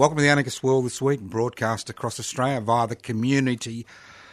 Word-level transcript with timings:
Welcome 0.00 0.16
to 0.16 0.22
the 0.22 0.30
Anarchist 0.30 0.62
World 0.62 0.86
this 0.86 1.02
week, 1.02 1.20
broadcast 1.20 1.90
across 1.90 2.18
Australia 2.18 2.62
via 2.62 2.86
the 2.86 2.96
Community 2.96 3.84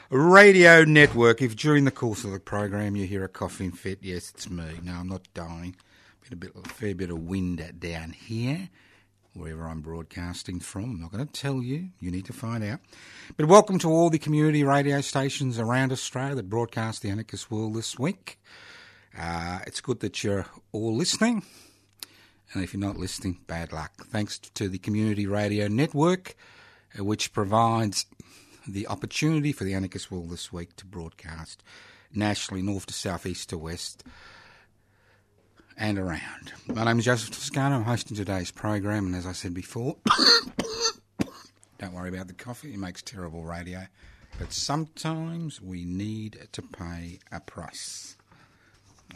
Radio 0.09 0.85
Network. 0.85 1.41
If 1.41 1.57
during 1.57 1.83
the 1.83 1.91
course 1.91 2.23
of 2.23 2.31
the 2.31 2.39
program 2.39 2.95
you 2.95 3.05
hear 3.05 3.25
a 3.25 3.27
coughing 3.27 3.73
fit, 3.73 3.99
yes, 4.01 4.31
it's 4.33 4.49
me. 4.49 4.63
No, 4.81 4.93
I'm 4.93 5.09
not 5.09 5.27
dying. 5.33 5.75
Been 6.21 6.31
a 6.31 6.35
bit, 6.37 6.51
a 6.55 6.69
fair 6.69 6.95
bit 6.95 7.09
of 7.09 7.19
wind 7.19 7.61
down 7.79 8.11
here, 8.11 8.69
wherever 9.33 9.67
I'm 9.67 9.81
broadcasting 9.81 10.61
from. 10.61 10.83
I'm 10.85 11.01
not 11.01 11.11
going 11.11 11.27
to 11.27 11.33
tell 11.33 11.61
you. 11.61 11.89
You 11.99 12.11
need 12.11 12.27
to 12.27 12.33
find 12.33 12.63
out. 12.63 12.79
But 13.35 13.47
welcome 13.47 13.77
to 13.79 13.89
all 13.89 14.09
the 14.09 14.19
community 14.19 14.63
radio 14.63 15.01
stations 15.01 15.59
around 15.59 15.91
Australia 15.91 16.35
that 16.35 16.49
broadcast 16.49 17.01
the 17.01 17.09
Anarchist 17.09 17.51
World 17.51 17.75
this 17.75 17.99
week. 17.99 18.39
Uh, 19.19 19.59
it's 19.67 19.81
good 19.81 19.99
that 19.99 20.23
you're 20.23 20.45
all 20.71 20.95
listening. 20.95 21.43
And 22.53 22.63
if 22.63 22.73
you're 22.73 22.81
not 22.81 22.97
listening, 22.97 23.39
bad 23.47 23.73
luck. 23.73 24.05
Thanks 24.07 24.39
to 24.39 24.69
the 24.69 24.77
Community 24.77 25.27
Radio 25.27 25.67
Network, 25.67 26.35
uh, 26.97 27.03
which 27.03 27.33
provides 27.33 28.05
the 28.67 28.87
opportunity 28.87 29.51
for 29.51 29.63
the 29.63 29.73
Anarchist 29.73 30.11
World 30.11 30.29
this 30.29 30.51
week 30.51 30.75
to 30.77 30.85
broadcast 30.85 31.63
nationally, 32.13 32.61
north 32.61 32.85
to 32.87 32.93
south, 32.93 33.25
east 33.25 33.49
to 33.49 33.57
west, 33.57 34.03
and 35.77 35.99
around. 35.99 36.53
My 36.67 36.85
name 36.85 36.99
is 36.99 37.05
Joseph 37.05 37.31
Toscano. 37.31 37.75
I'm 37.75 37.83
hosting 37.83 38.17
today's 38.17 38.51
program, 38.51 39.05
and 39.07 39.15
as 39.15 39.25
I 39.25 39.33
said 39.33 39.53
before, 39.53 39.97
don't 41.77 41.93
worry 41.93 42.09
about 42.09 42.27
the 42.27 42.33
coffee, 42.33 42.73
it 42.73 42.79
makes 42.79 43.01
terrible 43.01 43.43
radio. 43.43 43.85
But 44.39 44.53
sometimes 44.53 45.61
we 45.61 45.85
need 45.85 46.47
to 46.51 46.61
pay 46.61 47.19
a 47.31 47.39
price. 47.39 48.15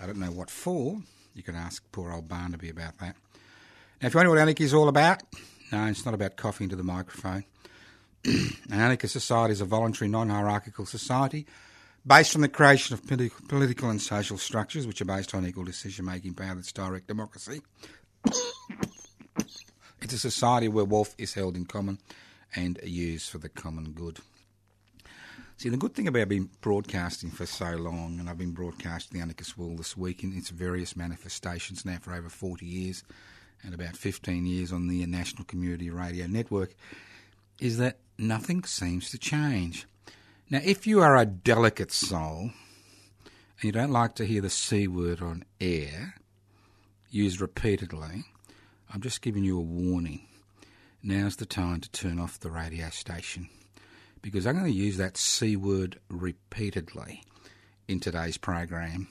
I 0.01 0.05
don't 0.05 0.17
know 0.17 0.31
what 0.31 0.49
for. 0.49 1.01
You 1.33 1.43
can 1.43 1.55
ask 1.55 1.83
poor 1.91 2.11
old 2.11 2.27
Barnaby 2.27 2.69
about 2.69 2.97
that. 2.99 3.15
Now, 4.01 4.07
if 4.07 4.13
you 4.13 4.17
wonder 4.17 4.31
what 4.31 4.39
anarchy 4.39 4.63
is 4.63 4.73
all 4.73 4.87
about, 4.87 5.21
no, 5.71 5.85
it's 5.85 6.05
not 6.05 6.13
about 6.13 6.35
coughing 6.35 6.69
to 6.69 6.75
the 6.75 6.83
microphone. 6.83 7.45
An 8.25 8.53
anarchist 8.71 9.13
society 9.13 9.53
is 9.53 9.61
a 9.61 9.65
voluntary, 9.65 10.09
non 10.09 10.29
hierarchical 10.29 10.85
society 10.85 11.45
based 12.05 12.35
on 12.35 12.41
the 12.41 12.49
creation 12.49 12.93
of 12.93 13.03
politi- 13.03 13.47
political 13.47 13.89
and 13.89 14.01
social 14.01 14.37
structures 14.37 14.87
which 14.87 15.01
are 15.01 15.05
based 15.05 15.33
on 15.35 15.45
equal 15.45 15.63
decision 15.63 16.05
making 16.05 16.33
power 16.33 16.55
that's 16.55 16.71
direct 16.71 17.07
democracy. 17.07 17.61
it's 20.01 20.13
a 20.13 20.17
society 20.17 20.67
where 20.67 20.85
wealth 20.85 21.15
is 21.17 21.33
held 21.33 21.55
in 21.55 21.65
common 21.65 21.99
and 22.55 22.79
used 22.83 23.29
for 23.29 23.37
the 23.37 23.49
common 23.49 23.91
good. 23.91 24.19
See, 25.61 25.69
the 25.69 25.77
good 25.77 25.93
thing 25.93 26.07
about 26.07 26.27
being 26.27 26.49
broadcasting 26.61 27.29
for 27.29 27.45
so 27.45 27.75
long, 27.75 28.19
and 28.19 28.27
I've 28.27 28.39
been 28.39 28.49
broadcasting 28.49 29.15
the 29.15 29.21
Anarchist 29.21 29.59
World 29.59 29.77
this 29.77 29.95
week 29.95 30.23
in 30.23 30.35
its 30.35 30.49
various 30.49 30.95
manifestations 30.95 31.85
now 31.85 31.99
for 32.01 32.15
over 32.15 32.29
40 32.29 32.65
years 32.65 33.03
and 33.61 33.75
about 33.75 33.95
15 33.95 34.47
years 34.47 34.71
on 34.73 34.87
the 34.87 35.05
National 35.05 35.43
Community 35.43 35.91
Radio 35.91 36.25
Network, 36.25 36.73
is 37.59 37.77
that 37.77 37.99
nothing 38.17 38.63
seems 38.63 39.11
to 39.11 39.19
change. 39.19 39.85
Now, 40.49 40.61
if 40.63 40.87
you 40.87 40.99
are 40.99 41.15
a 41.15 41.27
delicate 41.27 41.91
soul 41.91 42.49
and 43.23 43.61
you 43.61 43.71
don't 43.71 43.91
like 43.91 44.15
to 44.15 44.25
hear 44.25 44.41
the 44.41 44.49
C 44.49 44.87
word 44.87 45.21
on 45.21 45.45
air 45.59 46.15
used 47.11 47.39
repeatedly, 47.39 48.23
I'm 48.91 49.01
just 49.01 49.21
giving 49.21 49.43
you 49.43 49.59
a 49.59 49.61
warning. 49.61 50.21
Now's 51.03 51.35
the 51.35 51.45
time 51.45 51.81
to 51.81 51.91
turn 51.91 52.17
off 52.17 52.39
the 52.39 52.49
radio 52.49 52.89
station 52.89 53.47
because 54.21 54.45
I'm 54.45 54.57
going 54.57 54.71
to 54.71 54.71
use 54.71 54.97
that 54.97 55.17
C 55.17 55.55
word 55.55 55.99
repeatedly 56.09 57.23
in 57.87 57.99
today's 57.99 58.37
program. 58.37 59.07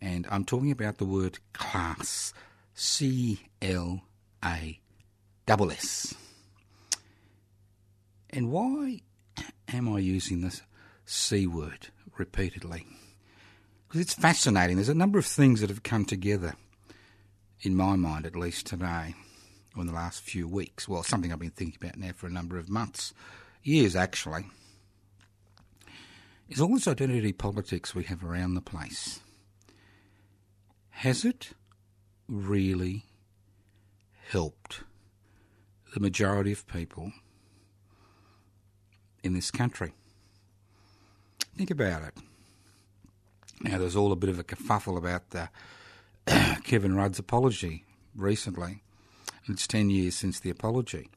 And 0.00 0.26
I'm 0.30 0.44
talking 0.44 0.70
about 0.70 0.98
the 0.98 1.04
word 1.04 1.38
class. 1.52 2.32
C 2.74 3.40
L 3.60 4.00
A 4.42 4.80
double 5.44 5.70
S. 5.70 6.14
And 8.30 8.50
why 8.50 9.02
am 9.72 9.94
I 9.94 9.98
using 9.98 10.40
this 10.40 10.62
C 11.04 11.46
word 11.46 11.88
repeatedly? 12.16 12.86
Because 13.86 14.00
it's 14.00 14.14
fascinating. 14.14 14.76
There's 14.76 14.88
a 14.88 14.94
number 14.94 15.18
of 15.18 15.26
things 15.26 15.60
that 15.60 15.68
have 15.68 15.82
come 15.82 16.04
together, 16.04 16.54
in 17.60 17.74
my 17.74 17.96
mind 17.96 18.24
at 18.24 18.36
least 18.36 18.66
today, 18.66 19.14
or 19.76 19.82
in 19.82 19.86
the 19.86 19.92
last 19.92 20.22
few 20.22 20.48
weeks. 20.48 20.88
Well, 20.88 21.02
something 21.02 21.32
I've 21.32 21.38
been 21.38 21.50
thinking 21.50 21.78
about 21.82 21.98
now 21.98 22.12
for 22.12 22.28
a 22.28 22.32
number 22.32 22.56
of 22.56 22.70
months 22.70 23.12
years 23.62 23.96
actually, 23.96 24.46
is 26.48 26.60
all 26.60 26.74
this 26.74 26.88
identity 26.88 27.32
politics 27.32 27.94
we 27.94 28.04
have 28.04 28.24
around 28.24 28.54
the 28.54 28.60
place. 28.60 29.20
Has 30.90 31.24
it 31.24 31.50
really 32.28 33.04
helped 34.28 34.82
the 35.94 36.00
majority 36.00 36.52
of 36.52 36.66
people 36.66 37.12
in 39.22 39.32
this 39.32 39.50
country? 39.50 39.92
Think 41.56 41.70
about 41.70 42.02
it. 42.02 42.14
Now, 43.62 43.78
there's 43.78 43.96
all 43.96 44.12
a 44.12 44.16
bit 44.16 44.30
of 44.30 44.38
a 44.38 44.44
kerfuffle 44.44 44.96
about 44.96 45.30
the 45.30 45.50
Kevin 46.64 46.94
Rudd's 46.94 47.18
apology 47.18 47.84
recently. 48.14 48.82
It's 49.46 49.66
10 49.66 49.90
years 49.90 50.14
since 50.16 50.40
the 50.40 50.50
apology. 50.50 51.10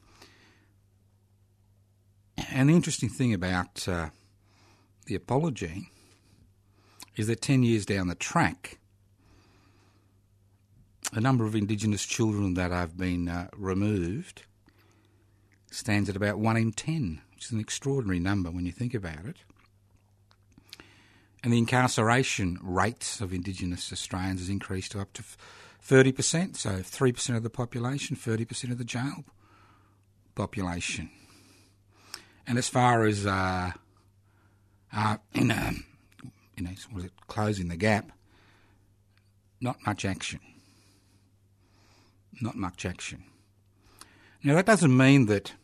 And 2.36 2.68
the 2.68 2.74
interesting 2.74 3.08
thing 3.08 3.32
about 3.32 3.86
uh, 3.88 4.10
the 5.06 5.14
apology 5.14 5.90
is 7.16 7.26
that 7.28 7.40
10 7.40 7.62
years 7.62 7.86
down 7.86 8.08
the 8.08 8.14
track, 8.14 8.78
the 11.12 11.20
number 11.20 11.44
of 11.44 11.54
Indigenous 11.54 12.04
children 12.04 12.54
that 12.54 12.70
have 12.70 12.96
been 12.96 13.28
uh, 13.28 13.48
removed 13.56 14.42
stands 15.70 16.08
at 16.08 16.16
about 16.16 16.38
1 16.38 16.56
in 16.56 16.72
10, 16.72 17.20
which 17.34 17.46
is 17.46 17.50
an 17.52 17.60
extraordinary 17.60 18.18
number 18.18 18.50
when 18.50 18.66
you 18.66 18.72
think 18.72 18.94
about 18.94 19.24
it. 19.24 19.36
And 21.42 21.52
the 21.52 21.58
incarceration 21.58 22.58
rates 22.62 23.20
of 23.20 23.32
Indigenous 23.32 23.92
Australians 23.92 24.40
has 24.40 24.48
increased 24.48 24.92
to 24.92 25.00
up 25.00 25.12
to 25.12 25.22
30%, 25.86 26.56
so 26.56 26.70
3% 26.70 27.36
of 27.36 27.42
the 27.42 27.50
population, 27.50 28.16
30% 28.16 28.72
of 28.72 28.78
the 28.78 28.84
jail 28.84 29.24
population. 30.34 31.10
And 32.46 32.58
as 32.58 32.68
far 32.68 33.04
as 33.04 33.26
uh, 33.26 33.72
uh, 34.92 35.16
in 35.32 35.50
a, 35.50 35.72
you 36.56 36.64
know, 36.64 36.70
was 36.92 37.04
it 37.04 37.12
closing 37.26 37.68
the 37.68 37.76
gap? 37.76 38.12
Not 39.60 39.76
much 39.86 40.04
action. 40.04 40.40
Not 42.40 42.56
much 42.56 42.84
action. 42.84 43.24
Now 44.42 44.54
that 44.56 44.66
doesn't 44.66 44.94
mean 44.94 45.26
that 45.26 45.54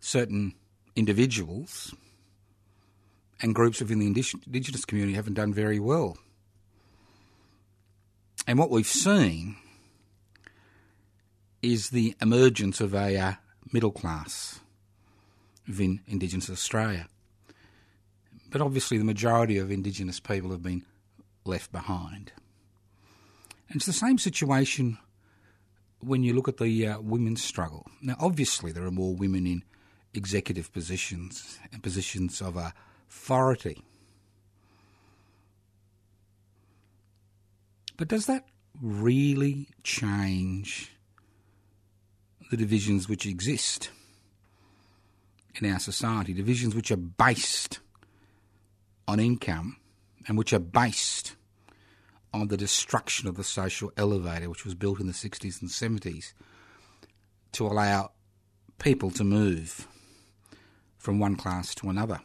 certain 0.00 0.54
individuals 0.94 1.94
and 3.40 3.54
groups 3.54 3.80
within 3.80 3.98
the 3.98 4.06
Indigenous 4.06 4.84
community 4.84 5.14
haven't 5.14 5.34
done 5.34 5.54
very 5.54 5.78
well. 5.78 6.18
And 8.46 8.58
what 8.58 8.70
we've 8.70 8.86
seen 8.86 9.56
is 11.62 11.90
the 11.90 12.14
emergence 12.20 12.80
of 12.80 12.94
a 12.94 13.16
uh, 13.16 13.32
middle 13.72 13.90
class 13.90 14.60
within 15.66 16.00
Indigenous 16.06 16.50
Australia. 16.50 17.08
But 18.50 18.60
obviously, 18.60 18.98
the 18.98 19.04
majority 19.04 19.58
of 19.58 19.70
Indigenous 19.70 20.20
people 20.20 20.50
have 20.50 20.62
been 20.62 20.84
left 21.44 21.72
behind. 21.72 22.32
And 23.68 23.76
it's 23.76 23.86
the 23.86 23.92
same 23.92 24.18
situation 24.18 24.98
when 26.00 26.22
you 26.22 26.34
look 26.34 26.48
at 26.48 26.58
the 26.58 26.86
uh, 26.86 27.00
women's 27.00 27.42
struggle. 27.42 27.86
Now, 28.00 28.16
obviously, 28.20 28.70
there 28.72 28.84
are 28.84 28.92
more 28.92 29.14
women 29.14 29.46
in 29.46 29.64
executive 30.14 30.72
positions 30.72 31.58
and 31.72 31.82
positions 31.82 32.40
of 32.40 32.56
authority. 32.56 33.82
But 37.96 38.08
does 38.08 38.26
that 38.26 38.44
really 38.80 39.68
change 39.82 40.92
the 42.50 42.56
divisions 42.56 43.08
which 43.08 43.26
exist 43.26 43.90
in 45.60 45.70
our 45.70 45.78
society? 45.78 46.32
Divisions 46.32 46.74
which 46.74 46.90
are 46.90 46.96
based 46.96 47.80
on 49.08 49.20
income 49.20 49.76
and 50.26 50.36
which 50.36 50.52
are 50.52 50.58
based 50.58 51.36
on 52.32 52.48
the 52.48 52.56
destruction 52.56 53.28
of 53.28 53.36
the 53.36 53.44
social 53.44 53.92
elevator, 53.96 54.50
which 54.50 54.64
was 54.64 54.74
built 54.74 55.00
in 55.00 55.06
the 55.06 55.12
60s 55.12 55.60
and 55.60 55.70
70s 55.70 56.32
to 57.52 57.66
allow 57.66 58.10
people 58.78 59.10
to 59.10 59.24
move 59.24 59.88
from 60.98 61.18
one 61.18 61.36
class 61.36 61.74
to 61.76 61.88
another. 61.88 62.20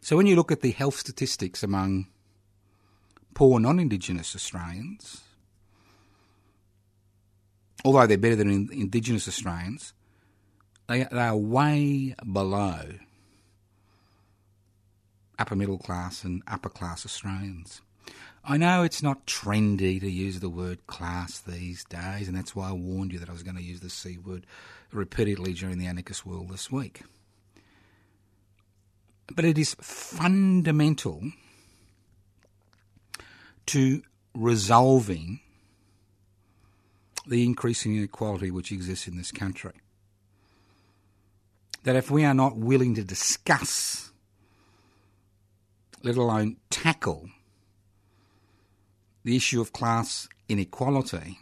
So 0.00 0.16
when 0.16 0.26
you 0.26 0.36
look 0.36 0.52
at 0.52 0.60
the 0.60 0.70
health 0.70 0.96
statistics 0.96 1.62
among 1.62 2.06
poor 3.32 3.58
non 3.58 3.80
Indigenous 3.80 4.36
Australians, 4.36 5.22
although 7.84 8.06
they're 8.06 8.18
better 8.18 8.36
than 8.36 8.68
Indigenous 8.70 9.26
Australians, 9.26 9.94
they, 10.86 11.04
they 11.04 11.18
are 11.18 11.36
way 11.36 12.14
below 12.30 12.94
upper 15.38 15.56
middle 15.56 15.78
class 15.78 16.24
and 16.24 16.42
upper 16.46 16.68
class 16.68 17.04
Australians. 17.04 17.80
I 18.46 18.58
know 18.58 18.82
it's 18.82 19.02
not 19.02 19.26
trendy 19.26 19.98
to 20.00 20.10
use 20.10 20.40
the 20.40 20.50
word 20.50 20.86
class 20.86 21.40
these 21.40 21.84
days, 21.84 22.28
and 22.28 22.36
that's 22.36 22.54
why 22.54 22.68
I 22.68 22.72
warned 22.72 23.12
you 23.12 23.18
that 23.18 23.30
I 23.30 23.32
was 23.32 23.42
going 23.42 23.56
to 23.56 23.62
use 23.62 23.80
the 23.80 23.88
C 23.88 24.18
word 24.18 24.46
repeatedly 24.92 25.54
during 25.54 25.78
the 25.78 25.86
anarchist 25.86 26.26
world 26.26 26.50
this 26.50 26.70
week. 26.70 27.02
But 29.34 29.46
it 29.46 29.56
is 29.56 29.74
fundamental 29.80 31.22
to 33.66 34.02
resolving 34.34 35.40
the 37.26 37.44
increasing 37.44 37.96
inequality 37.96 38.50
which 38.50 38.70
exists 38.70 39.08
in 39.08 39.16
this 39.16 39.32
country. 39.32 39.72
That 41.84 41.96
if 41.96 42.10
we 42.10 42.24
are 42.24 42.34
not 42.34 42.56
willing 42.56 42.94
to 42.94 43.04
discuss, 43.04 44.10
let 46.02 46.16
alone 46.16 46.56
tackle, 46.70 47.28
the 49.22 49.36
issue 49.36 49.60
of 49.60 49.72
class 49.72 50.28
inequality, 50.48 51.38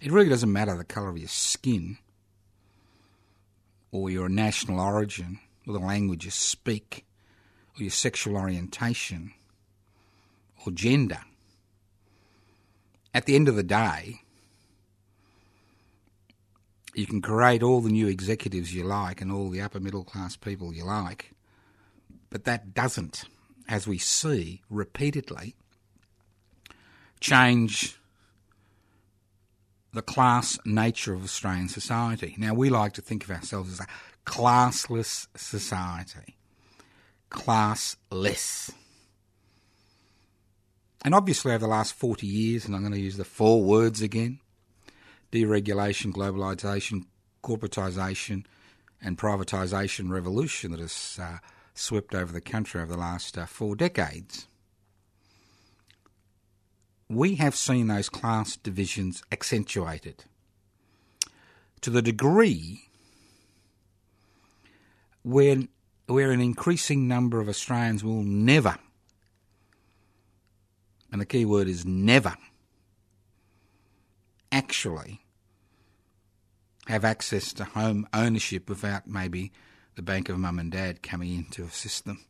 it 0.00 0.12
really 0.12 0.28
doesn't 0.28 0.52
matter 0.52 0.76
the 0.76 0.84
colour 0.84 1.08
of 1.08 1.18
your 1.18 1.28
skin 1.28 1.98
or 3.90 4.10
your 4.10 4.28
national 4.28 4.80
origin 4.80 5.40
or 5.66 5.72
the 5.72 5.78
language 5.78 6.24
you 6.24 6.30
speak 6.30 7.04
or 7.76 7.82
your 7.82 7.90
sexual 7.90 8.36
orientation 8.36 9.32
or 10.64 10.72
gender. 10.72 11.20
At 13.12 13.26
the 13.26 13.34
end 13.34 13.48
of 13.48 13.56
the 13.56 13.62
day, 13.62 14.20
you 16.98 17.06
can 17.06 17.22
create 17.22 17.62
all 17.62 17.80
the 17.80 17.90
new 17.90 18.08
executives 18.08 18.74
you 18.74 18.82
like 18.82 19.20
and 19.20 19.30
all 19.30 19.48
the 19.48 19.60
upper 19.60 19.78
middle 19.78 20.02
class 20.02 20.36
people 20.36 20.74
you 20.74 20.84
like, 20.84 21.30
but 22.28 22.44
that 22.44 22.74
doesn't, 22.74 23.24
as 23.68 23.86
we 23.86 23.98
see 23.98 24.62
repeatedly, 24.68 25.54
change 27.20 27.96
the 29.92 30.02
class 30.02 30.58
nature 30.64 31.14
of 31.14 31.22
Australian 31.22 31.68
society. 31.68 32.34
Now, 32.36 32.52
we 32.52 32.68
like 32.68 32.94
to 32.94 33.02
think 33.02 33.22
of 33.22 33.30
ourselves 33.30 33.74
as 33.74 33.80
a 33.80 33.86
classless 34.26 35.28
society. 35.36 36.36
Classless. 37.30 38.72
And 41.04 41.14
obviously, 41.14 41.52
over 41.52 41.60
the 41.60 41.68
last 41.68 41.94
40 41.94 42.26
years, 42.26 42.66
and 42.66 42.74
I'm 42.74 42.82
going 42.82 42.92
to 42.92 43.00
use 43.00 43.16
the 43.16 43.24
four 43.24 43.62
words 43.62 44.02
again 44.02 44.40
deregulation, 45.32 46.12
globalisation, 46.12 47.04
corporatisation, 47.42 48.44
and 49.00 49.18
privatisation 49.18 50.10
revolution 50.10 50.70
that 50.70 50.80
has 50.80 51.18
uh, 51.20 51.38
swept 51.74 52.14
over 52.14 52.32
the 52.32 52.40
country 52.40 52.80
over 52.80 52.92
the 52.92 52.98
last 52.98 53.38
uh, 53.38 53.46
four 53.46 53.76
decades. 53.76 54.48
We 57.08 57.36
have 57.36 57.54
seen 57.54 57.86
those 57.86 58.08
class 58.08 58.56
divisions 58.56 59.22
accentuated 59.32 60.24
to 61.80 61.90
the 61.90 62.02
degree 62.02 62.88
when 65.22 65.68
where 66.06 66.30
an 66.30 66.40
increasing 66.40 67.06
number 67.06 67.38
of 67.38 67.48
Australians 67.48 68.02
will 68.02 68.22
never, 68.22 68.78
and 71.12 71.20
the 71.20 71.26
key 71.26 71.44
word 71.44 71.68
is 71.68 71.84
never, 71.84 72.34
actually 74.50 75.20
have 76.86 77.04
access 77.04 77.52
to 77.52 77.64
home 77.64 78.06
ownership 78.14 78.68
without 78.68 79.06
maybe 79.06 79.52
the 79.94 80.02
bank 80.02 80.28
of 80.28 80.38
mum 80.38 80.58
and 80.58 80.72
dad 80.72 81.02
coming 81.02 81.34
in 81.34 81.44
to 81.46 81.64
assist 81.64 82.04
them. 82.04 82.24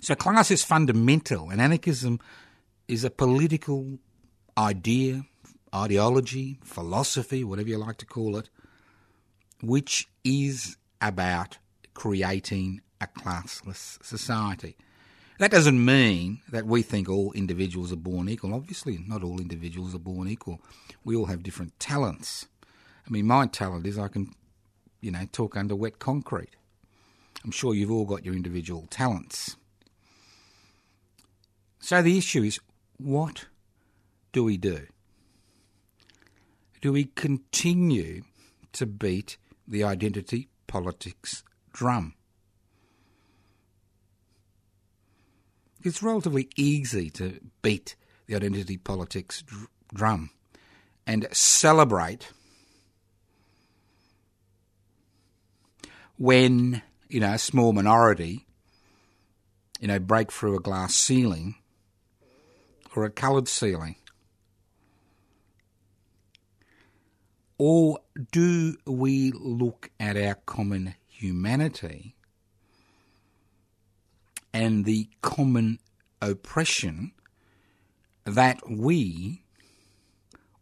So 0.00 0.14
class 0.14 0.50
is 0.50 0.64
fundamental, 0.64 1.50
and 1.50 1.60
anarchism 1.60 2.20
is 2.88 3.04
a 3.04 3.10
political 3.10 3.98
idea, 4.56 5.24
ideology, 5.74 6.58
philosophy, 6.62 7.44
whatever 7.44 7.68
you 7.68 7.78
like 7.78 7.98
to 7.98 8.06
call 8.06 8.36
it, 8.36 8.48
which 9.62 10.08
is 10.24 10.76
about 11.00 11.58
creating 11.92 12.80
a 13.00 13.06
classless 13.06 14.02
society. 14.02 14.76
That 15.40 15.50
doesn't 15.50 15.82
mean 15.82 16.40
that 16.50 16.66
we 16.66 16.82
think 16.82 17.08
all 17.08 17.32
individuals 17.32 17.90
are 17.92 17.96
born 17.96 18.28
equal. 18.28 18.52
Obviously, 18.52 18.98
not 19.06 19.22
all 19.22 19.40
individuals 19.40 19.94
are 19.94 19.98
born 19.98 20.28
equal. 20.28 20.60
We 21.02 21.16
all 21.16 21.24
have 21.24 21.42
different 21.42 21.80
talents. 21.80 22.46
I 23.06 23.10
mean, 23.10 23.26
my 23.26 23.46
talent 23.46 23.86
is 23.86 23.98
I 23.98 24.08
can, 24.08 24.34
you 25.00 25.10
know, 25.10 25.26
talk 25.32 25.56
under 25.56 25.74
wet 25.74 25.98
concrete. 25.98 26.56
I'm 27.42 27.52
sure 27.52 27.74
you've 27.74 27.90
all 27.90 28.04
got 28.04 28.22
your 28.22 28.34
individual 28.34 28.86
talents. 28.90 29.56
So 31.78 32.02
the 32.02 32.18
issue 32.18 32.42
is 32.42 32.60
what 32.98 33.46
do 34.32 34.44
we 34.44 34.58
do? 34.58 34.88
Do 36.82 36.92
we 36.92 37.04
continue 37.04 38.24
to 38.72 38.84
beat 38.84 39.38
the 39.66 39.84
identity 39.84 40.48
politics 40.66 41.44
drum? 41.72 42.12
It's 45.82 46.02
relatively 46.02 46.48
easy 46.56 47.08
to 47.10 47.40
beat 47.62 47.96
the 48.26 48.36
identity 48.36 48.76
politics 48.76 49.42
dr- 49.42 49.68
drum 49.94 50.30
and 51.06 51.26
celebrate 51.32 52.30
when, 56.18 56.82
you 57.08 57.20
know, 57.20 57.32
a 57.32 57.38
small 57.38 57.72
minority, 57.72 58.46
you 59.80 59.88
know, 59.88 59.98
break 59.98 60.30
through 60.30 60.56
a 60.56 60.60
glass 60.60 60.94
ceiling 60.94 61.54
or 62.94 63.04
a 63.04 63.10
coloured 63.10 63.48
ceiling? 63.48 63.96
Or 67.56 68.00
do 68.32 68.76
we 68.86 69.32
look 69.32 69.90
at 69.98 70.16
our 70.16 70.34
common 70.46 70.94
humanity 71.08 72.16
and 74.52 74.84
the 74.84 75.08
common 75.22 75.78
oppression 76.20 77.12
that 78.24 78.60
we 78.68 79.42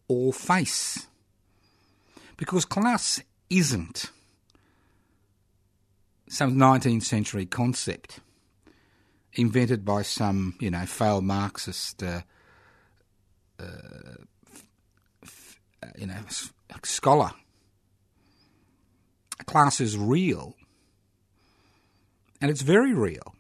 all 0.07 0.33
face? 0.33 1.07
Because 2.37 2.64
class 2.64 3.21
isn't 3.50 4.11
some 6.28 6.57
19th 6.57 7.02
century 7.02 7.47
concept 7.47 8.21
invented 9.33 9.85
by 9.85 10.02
some, 10.02 10.54
you 10.61 10.71
know, 10.71 10.85
failed 10.87 11.25
Marxist, 11.25 12.02
uh, 12.02 12.23
uh, 13.59 13.64
you 15.97 16.07
know, 16.07 16.18
scholar. 16.85 17.33
Class 19.47 19.80
is 19.80 19.97
real, 19.97 20.54
and 22.40 22.50
it's 22.50 22.62
very 22.62 22.92
real. 22.92 23.35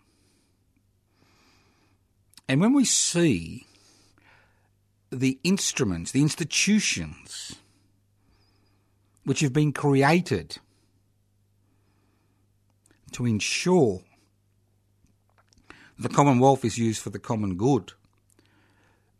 And 2.48 2.60
when 2.60 2.72
we 2.72 2.84
see 2.84 3.66
the 5.10 5.38
instruments, 5.44 6.12
the 6.12 6.22
institutions 6.22 7.56
which 9.24 9.40
have 9.40 9.52
been 9.52 9.72
created 9.72 10.56
to 13.12 13.26
ensure 13.26 14.02
the 15.98 16.08
Commonwealth 16.08 16.64
is 16.64 16.78
used 16.78 17.02
for 17.02 17.10
the 17.10 17.18
common 17.18 17.56
good, 17.56 17.92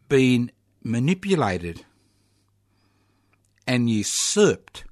being 0.08 0.50
manipulated 0.82 1.85
and 3.66 3.90
usurped 3.90 4.85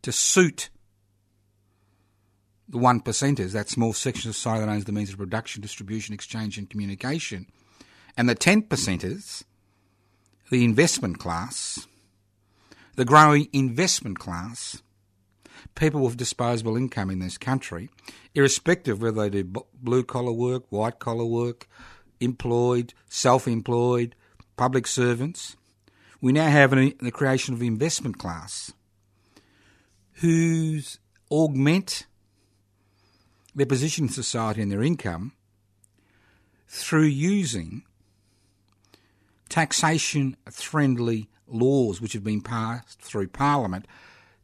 to 0.00 0.12
suit 0.12 0.70
the 2.74 2.80
one 2.80 3.00
percenters, 3.00 3.52
that 3.52 3.68
small 3.68 3.92
section 3.92 4.28
of 4.28 4.34
society 4.34 4.66
that 4.66 4.72
owns 4.72 4.84
the 4.84 4.90
means 4.90 5.10
of 5.10 5.16
production, 5.16 5.62
distribution, 5.62 6.12
exchange, 6.12 6.58
and 6.58 6.68
communication, 6.68 7.46
and 8.16 8.28
the 8.28 8.34
ten 8.34 8.62
percenters, 8.62 9.44
the 10.50 10.64
investment 10.64 11.20
class, 11.20 11.86
the 12.96 13.04
growing 13.04 13.46
investment 13.52 14.18
class, 14.18 14.82
people 15.76 16.00
with 16.00 16.16
disposable 16.16 16.76
income 16.76 17.10
in 17.10 17.20
this 17.20 17.38
country, 17.38 17.90
irrespective 18.34 18.96
of 18.96 19.02
whether 19.02 19.30
they 19.30 19.42
do 19.42 19.64
blue 19.80 20.02
collar 20.02 20.32
work, 20.32 20.64
white 20.70 20.98
collar 20.98 21.24
work, 21.24 21.68
employed, 22.18 22.92
self 23.08 23.46
employed, 23.46 24.16
public 24.56 24.88
servants. 24.88 25.54
We 26.20 26.32
now 26.32 26.48
have 26.48 26.72
an, 26.72 26.92
the 27.00 27.12
creation 27.12 27.54
of 27.54 27.60
the 27.60 27.68
investment 27.68 28.18
class 28.18 28.72
whose 30.14 30.98
augment 31.30 32.06
their 33.54 33.66
position 33.66 34.06
in 34.06 34.08
society 34.08 34.62
and 34.62 34.72
their 34.72 34.82
income 34.82 35.32
through 36.66 37.04
using 37.04 37.82
taxation 39.48 40.36
friendly 40.50 41.28
laws 41.46 42.00
which 42.00 42.14
have 42.14 42.24
been 42.24 42.40
passed 42.40 43.00
through 43.00 43.28
Parliament 43.28 43.86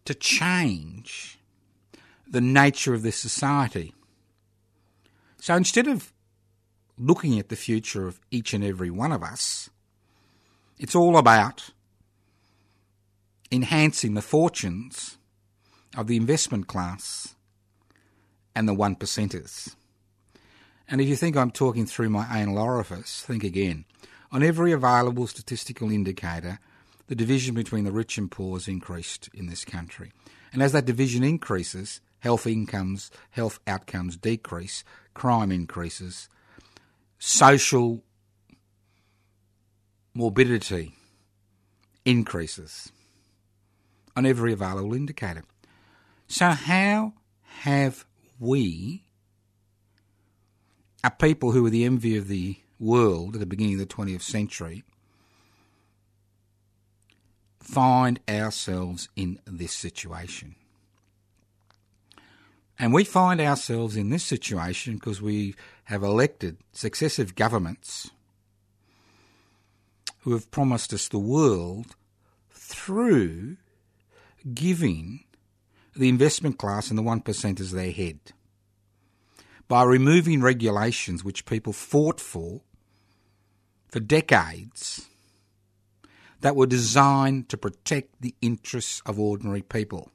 to 0.05 0.14
change 0.14 1.38
the 2.26 2.40
nature 2.40 2.95
of 2.95 3.02
this 3.02 3.17
society. 3.17 3.93
So 5.38 5.55
instead 5.57 5.88
of 5.88 6.12
looking 6.97 7.38
at 7.38 7.49
the 7.49 7.57
future 7.57 8.07
of 8.07 8.21
each 8.31 8.55
and 8.55 8.62
every 8.62 8.90
one 8.90 9.11
of 9.11 9.23
us, 9.23 9.71
it's 10.79 10.95
all 10.95 11.17
about 11.17 11.71
enhancing 13.50 14.14
the 14.14 14.23
fortunes 14.23 15.19
of 15.97 16.07
the 16.07 16.17
investment 16.17 16.69
class 16.69 17.35
and 18.54 18.69
the 18.69 18.75
one 18.75 18.97
percenters. 18.97 19.75
And 20.88 21.00
if 21.00 21.09
you 21.09 21.16
think 21.16 21.37
I'm 21.37 21.50
talking 21.50 21.87
through 21.87 22.11
my 22.11 22.26
anal 22.40 22.59
orifice, 22.59 23.23
think 23.23 23.45
again. 23.45 23.85
On 24.33 24.42
every 24.42 24.73
available 24.73 25.26
statistical 25.26 25.90
indicator, 25.90 26.59
the 27.07 27.14
division 27.14 27.54
between 27.54 27.85
the 27.85 27.92
rich 27.92 28.19
and 28.19 28.30
poor 28.30 28.57
has 28.57 28.69
increased 28.69 29.28
in 29.35 29.47
this 29.47 29.64
country. 29.64 30.12
And 30.52 30.62
as 30.62 30.73
that 30.73 30.85
division 30.85 31.23
increases, 31.23 32.00
health 32.21 32.47
incomes, 32.47 33.11
health 33.30 33.61
outcomes 33.66 34.16
decrease, 34.16 34.85
crime 35.14 35.50
increases, 35.50 36.28
social 37.19 38.02
morbidity 40.14 40.95
increases 42.04 42.90
on 44.16 44.26
every 44.26 44.52
available 44.52 44.95
indicator. 44.95 45.45
So, 46.26 46.50
how 46.50 47.14
have 47.62 48.04
we, 48.40 49.04
a 51.04 51.11
people 51.11 51.52
who 51.52 51.62
were 51.62 51.70
the 51.70 51.85
envy 51.85 52.16
of 52.16 52.26
the 52.26 52.56
world 52.80 53.35
at 53.35 53.40
the 53.40 53.47
beginning 53.47 53.75
of 53.75 53.80
the 53.80 53.94
20th 53.94 54.23
century, 54.23 54.82
find 57.61 58.18
ourselves 58.28 59.09
in 59.14 59.38
this 59.47 59.73
situation? 59.73 60.56
And 62.78 62.94
we 62.94 63.04
find 63.04 63.42
ourselves 63.42 63.94
in 63.94 64.09
this 64.09 64.25
situation 64.25 64.94
because 64.94 65.20
we 65.20 65.54
have 65.85 66.02
elected 66.02 66.56
successive 66.73 67.35
governments 67.35 68.11
who 70.20 70.32
have 70.32 70.50
promised 70.50 70.94
us 70.94 71.06
the 71.06 71.18
world 71.18 71.94
through 72.50 73.59
giving 74.54 75.25
the 75.94 76.09
investment 76.09 76.59
class 76.59 76.90
and 76.90 76.99
the 76.99 77.02
1% 77.02 77.61
as 77.61 77.73
their 77.73 77.90
head. 77.90 78.18
By 79.68 79.85
removing 79.85 80.42
regulations 80.42 81.25
which 81.25 81.47
people 81.47 81.73
fought 81.73 82.20
for 82.20 82.62
for 83.88 84.00
decades 84.00 85.09
that 86.40 86.56
were 86.56 86.66
designed 86.66 87.49
to 87.49 87.56
protect 87.56 88.20
the 88.20 88.35
interests 88.40 89.02
of 89.04 89.18
ordinary 89.18 89.62
people. 89.62 90.11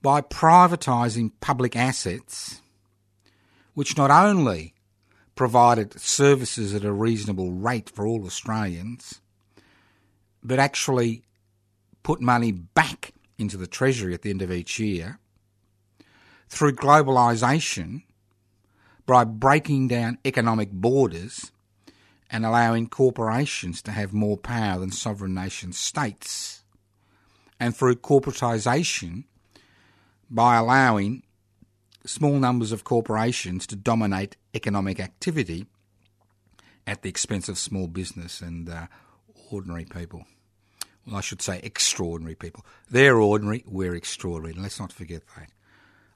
By 0.00 0.20
privatising 0.20 1.32
public 1.40 1.76
assets, 1.76 2.60
which 3.74 3.96
not 3.96 4.10
only 4.10 4.74
provided 5.34 5.98
services 5.98 6.74
at 6.74 6.84
a 6.84 6.92
reasonable 6.92 7.52
rate 7.52 7.90
for 7.90 8.06
all 8.06 8.24
Australians, 8.24 9.20
but 10.42 10.58
actually 10.58 11.24
put 12.04 12.20
money 12.20 12.52
back 12.52 13.12
into 13.36 13.56
the 13.56 13.66
Treasury 13.66 14.14
at 14.14 14.22
the 14.22 14.30
end 14.30 14.42
of 14.42 14.52
each 14.52 14.78
year 14.78 15.18
through 16.48 16.72
globalisation 16.72 18.02
by 19.06 19.24
breaking 19.24 19.88
down 19.88 20.18
economic 20.24 20.70
borders 20.70 21.50
and 22.30 22.46
allowing 22.46 22.86
corporations 22.88 23.82
to 23.82 23.90
have 23.90 24.12
more 24.12 24.36
power 24.36 24.78
than 24.78 24.90
sovereign 24.90 25.34
nation 25.34 25.72
states, 25.72 26.62
and 27.58 27.76
through 27.76 27.96
corporatisation 27.96 29.24
by 30.30 30.56
allowing 30.56 31.22
small 32.06 32.38
numbers 32.38 32.72
of 32.72 32.84
corporations 32.84 33.66
to 33.66 33.76
dominate 33.76 34.36
economic 34.54 35.00
activity 35.00 35.66
at 36.86 37.02
the 37.02 37.08
expense 37.08 37.48
of 37.48 37.56
small 37.56 37.86
business 37.86 38.40
and 38.40 38.68
uh, 38.68 38.86
ordinary 39.50 39.84
people 39.84 40.26
well, 41.06 41.16
I 41.16 41.20
should 41.20 41.42
say 41.42 41.60
extraordinary 41.62 42.34
people. 42.34 42.64
They're 42.90 43.18
ordinary, 43.18 43.64
we're 43.66 43.94
extraordinary. 43.94 44.54
And 44.54 44.62
let's 44.62 44.80
not 44.80 44.92
forget 44.92 45.22
that. 45.36 45.50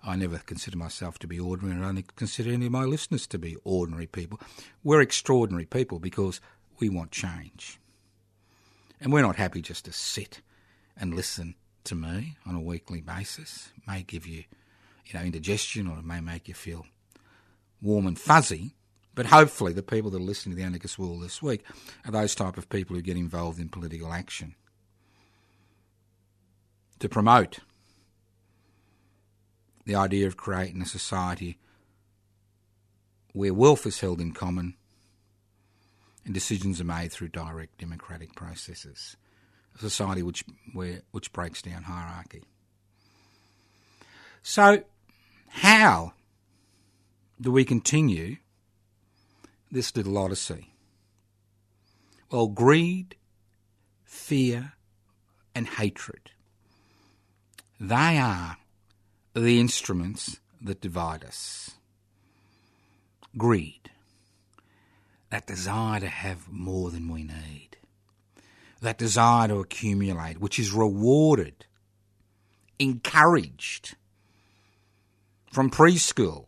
I 0.02 0.16
never 0.16 0.38
consider 0.38 0.78
myself 0.78 1.18
to 1.18 1.26
be 1.26 1.40
ordinary, 1.40 1.74
and 1.74 1.84
I 1.84 1.88
only 1.88 2.04
consider 2.16 2.52
any 2.52 2.66
of 2.66 2.72
my 2.72 2.84
listeners 2.84 3.26
to 3.28 3.38
be 3.38 3.56
ordinary 3.64 4.06
people. 4.06 4.40
We're 4.84 5.00
extraordinary 5.00 5.66
people 5.66 5.98
because 5.98 6.40
we 6.78 6.88
want 6.88 7.10
change. 7.10 7.78
And 9.00 9.12
we're 9.12 9.22
not 9.22 9.36
happy 9.36 9.60
just 9.60 9.84
to 9.84 9.92
sit 9.92 10.40
and 10.96 11.14
listen 11.14 11.54
to 11.84 11.94
me 11.94 12.36
on 12.46 12.54
a 12.54 12.60
weekly 12.60 13.00
basis. 13.00 13.70
It 13.76 13.82
may 13.86 14.02
give 14.02 14.26
you, 14.26 14.44
you 15.06 15.14
know, 15.14 15.24
indigestion 15.24 15.88
or 15.88 15.98
it 15.98 16.04
may 16.04 16.20
make 16.20 16.48
you 16.48 16.54
feel 16.54 16.86
warm 17.82 18.06
and 18.06 18.18
fuzzy. 18.18 18.74
But 19.14 19.26
hopefully 19.26 19.72
the 19.72 19.82
people 19.82 20.10
that 20.12 20.18
are 20.18 20.24
listening 20.24 20.54
to 20.54 20.60
the 20.60 20.66
Anarchist 20.66 20.98
World 20.98 21.22
this 21.22 21.42
week 21.42 21.64
are 22.04 22.12
those 22.12 22.34
type 22.34 22.56
of 22.56 22.68
people 22.68 22.94
who 22.94 23.02
get 23.02 23.16
involved 23.16 23.58
in 23.58 23.68
political 23.68 24.12
action 24.12 24.54
to 26.98 27.08
promote 27.08 27.60
the 29.84 29.94
idea 29.94 30.26
of 30.26 30.36
creating 30.36 30.82
a 30.82 30.86
society 30.86 31.58
where 33.32 33.54
wealth 33.54 33.86
is 33.86 34.00
held 34.00 34.20
in 34.20 34.32
common 34.32 34.74
and 36.24 36.34
decisions 36.34 36.80
are 36.80 36.84
made 36.84 37.10
through 37.10 37.28
direct 37.28 37.78
democratic 37.78 38.34
processes. 38.34 39.16
A 39.76 39.78
society 39.78 40.22
which, 40.22 40.44
where, 40.72 41.02
which 41.12 41.32
breaks 41.32 41.62
down 41.62 41.84
hierarchy. 41.84 42.42
So, 44.42 44.82
how 45.48 46.12
do 47.40 47.50
we 47.50 47.64
continue 47.64 48.36
this 49.70 49.96
little 49.96 50.18
odyssey? 50.18 50.74
Well, 52.30 52.48
greed, 52.48 53.16
fear, 54.04 54.72
and 55.54 55.66
hatred 55.66 56.32
they 57.80 58.18
are 58.18 58.56
the 59.34 59.60
instruments 59.60 60.40
that 60.60 60.80
divide 60.80 61.24
us. 61.24 61.72
Greed, 63.36 63.90
that 65.30 65.46
desire 65.46 66.00
to 66.00 66.08
have 66.08 66.48
more 66.50 66.90
than 66.90 67.08
we 67.08 67.22
need, 67.22 67.76
that 68.80 68.98
desire 68.98 69.48
to 69.48 69.60
accumulate, 69.60 70.40
which 70.40 70.58
is 70.58 70.72
rewarded, 70.72 71.66
encouraged 72.78 73.94
from 75.52 75.70
preschool, 75.70 76.46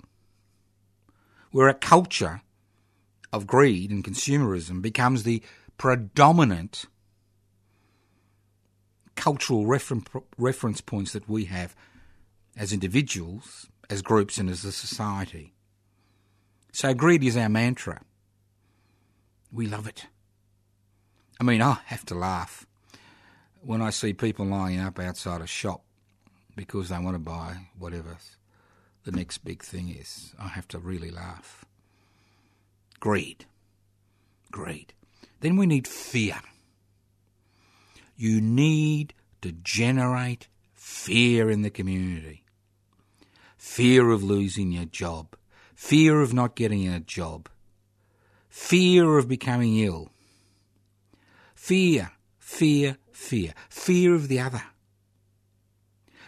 where 1.53 1.69
a 1.69 1.75
culture 1.75 2.43
of 3.33 3.47
greed 3.47 3.91
and 3.91 4.05
consumerism 4.05 4.83
becomes 4.83 5.23
the 5.23 5.43
predominant 5.79 6.87
cultural 9.21 9.67
refer- 9.67 10.01
reference 10.39 10.81
points 10.81 11.13
that 11.13 11.29
we 11.29 11.45
have 11.45 11.77
as 12.57 12.73
individuals, 12.73 13.67
as 13.91 14.01
groups, 14.01 14.39
and 14.39 14.49
as 14.49 14.65
a 14.65 14.73
society. 14.73 15.53
So 16.73 16.95
greed 16.95 17.23
is 17.23 17.37
our 17.37 17.51
mantra. 17.51 18.01
We 19.53 19.67
love 19.67 19.87
it. 19.87 20.07
I 21.39 21.45
mean, 21.45 21.61
I 21.61 21.79
have 21.87 22.07
to 22.07 22.15
laugh 22.15 22.67
when 23.61 23.83
I 23.83 23.91
see 23.91 24.15
people 24.15 24.47
lining 24.47 24.81
up 24.81 24.99
outside 24.99 25.43
a 25.43 25.47
shop 25.47 25.83
because 26.57 26.89
they 26.89 26.99
want 26.99 27.15
to 27.15 27.19
buy 27.19 27.67
whatever 27.79 28.17
the 29.05 29.13
next 29.13 29.39
big 29.39 29.63
thing 29.63 29.91
is. 29.91 30.33
I 30.39 30.49
have 30.49 30.69
to 30.69 30.79
really 30.79 31.11
laugh. 31.11 31.67
Greed. 33.01 33.45
Greed. 34.51 34.95
Then 35.41 35.57
we 35.57 35.67
need 35.67 35.87
fear. 35.87 36.41
You 38.21 38.43
need 38.43 39.15
to 39.41 39.51
generate 39.51 40.49
fear 40.75 41.49
in 41.51 41.63
the 41.63 41.71
community. 41.71 42.45
Fear 43.57 44.11
of 44.11 44.23
losing 44.23 44.73
your 44.73 44.85
job. 44.85 45.37
Fear 45.75 46.21
of 46.21 46.35
not 46.35 46.55
getting 46.55 46.87
a 46.87 47.01
job. 47.01 47.49
Fear 48.51 49.17
of 49.17 49.27
becoming 49.27 49.79
ill. 49.79 50.11
Fear, 51.55 52.11
fear, 52.39 52.99
fear. 53.11 53.55
Fear 53.71 54.15
of 54.15 54.29
the 54.29 54.39
other. 54.39 54.65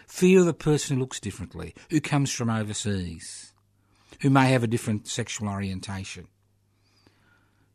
Fear 0.07 0.39
of 0.39 0.45
the 0.47 0.53
person 0.55 0.95
who 0.95 1.01
looks 1.01 1.19
differently, 1.19 1.75
who 1.91 2.01
comes 2.01 2.31
from 2.31 2.49
overseas, 2.49 3.53
who 4.21 4.31
may 4.31 4.49
have 4.49 4.63
a 4.63 4.67
different 4.67 5.05
sexual 5.05 5.47
orientation. 5.47 6.27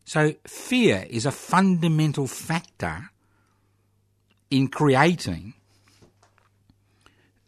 So, 0.04 0.34
fear 0.44 1.06
is 1.08 1.25
a 1.25 1.30
fundamental 1.30 2.26
factor 2.26 3.10
in 4.50 4.69
creating 4.69 5.55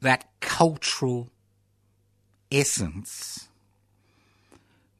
that 0.00 0.26
cultural 0.40 1.30
essence 2.50 3.48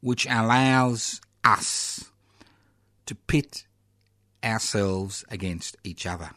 which 0.00 0.26
allows 0.26 1.21
us 1.45 2.11
to 3.07 3.14
pit 3.14 3.66
ourselves 4.42 5.25
against 5.28 5.76
each 5.85 6.07
other, 6.07 6.30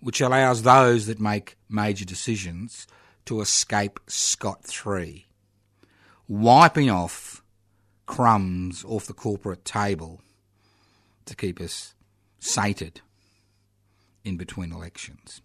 which 0.00 0.20
allows 0.20 0.62
those 0.62 1.06
that 1.06 1.20
make 1.20 1.56
major 1.68 2.04
decisions 2.04 2.86
to 3.24 3.40
escape 3.40 4.00
scot 4.06 4.66
free, 4.66 5.26
wiping 6.28 6.90
off 6.90 7.42
crumbs 8.06 8.84
off 8.86 9.06
the 9.06 9.14
corporate 9.14 9.64
table 9.64 10.20
to 11.24 11.34
keep 11.34 11.58
us 11.58 11.94
sated 12.38 13.00
in 14.24 14.36
between 14.36 14.72
elections. 14.72 15.42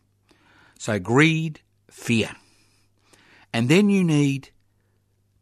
So, 0.78 1.00
greed, 1.00 1.62
fear. 1.90 2.32
And 3.54 3.68
then 3.68 3.90
you 3.90 4.04
need 4.04 4.50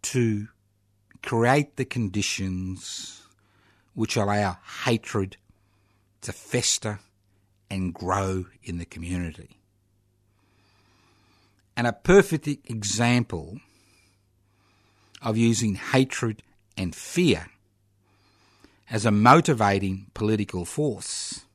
to 0.04 0.48
create 1.22 1.76
the 1.76 1.86
conditions 1.86 3.24
which 3.94 4.16
allow 4.16 4.58
hatred 4.86 5.38
to 6.22 6.32
fester 6.32 7.00
and 7.70 7.94
grow 7.94 8.46
in 8.64 8.78
the 8.78 8.86
community. 8.86 9.60
And 11.76 11.86
a 11.86 11.94
perfect 11.94 12.48
example 12.48 13.60
of 15.22 15.38
using 15.38 15.76
hatred 15.76 16.44
and 16.78 16.96
fear 16.96 17.48
as 18.90 19.06
a 19.06 19.12
motivating 19.12 20.08
political 20.14 20.64
force 20.64 21.46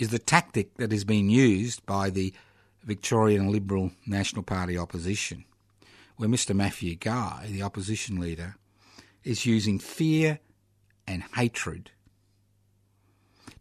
is 0.00 0.08
the 0.08 0.18
tactic 0.18 0.74
that 0.78 0.92
has 0.92 1.04
been 1.04 1.28
used 1.28 1.84
by 1.84 2.08
the 2.08 2.32
Victorian 2.84 3.52
Liberal 3.52 3.92
National 4.06 4.42
Party 4.42 4.78
opposition, 4.78 5.44
where 6.16 6.28
Mr. 6.28 6.56
Matthew 6.56 6.94
Guy, 6.96 7.46
the 7.50 7.62
opposition 7.62 8.18
leader, 8.18 8.56
is 9.22 9.44
using 9.44 9.78
fear 9.78 10.40
and 11.06 11.22
hatred 11.34 11.90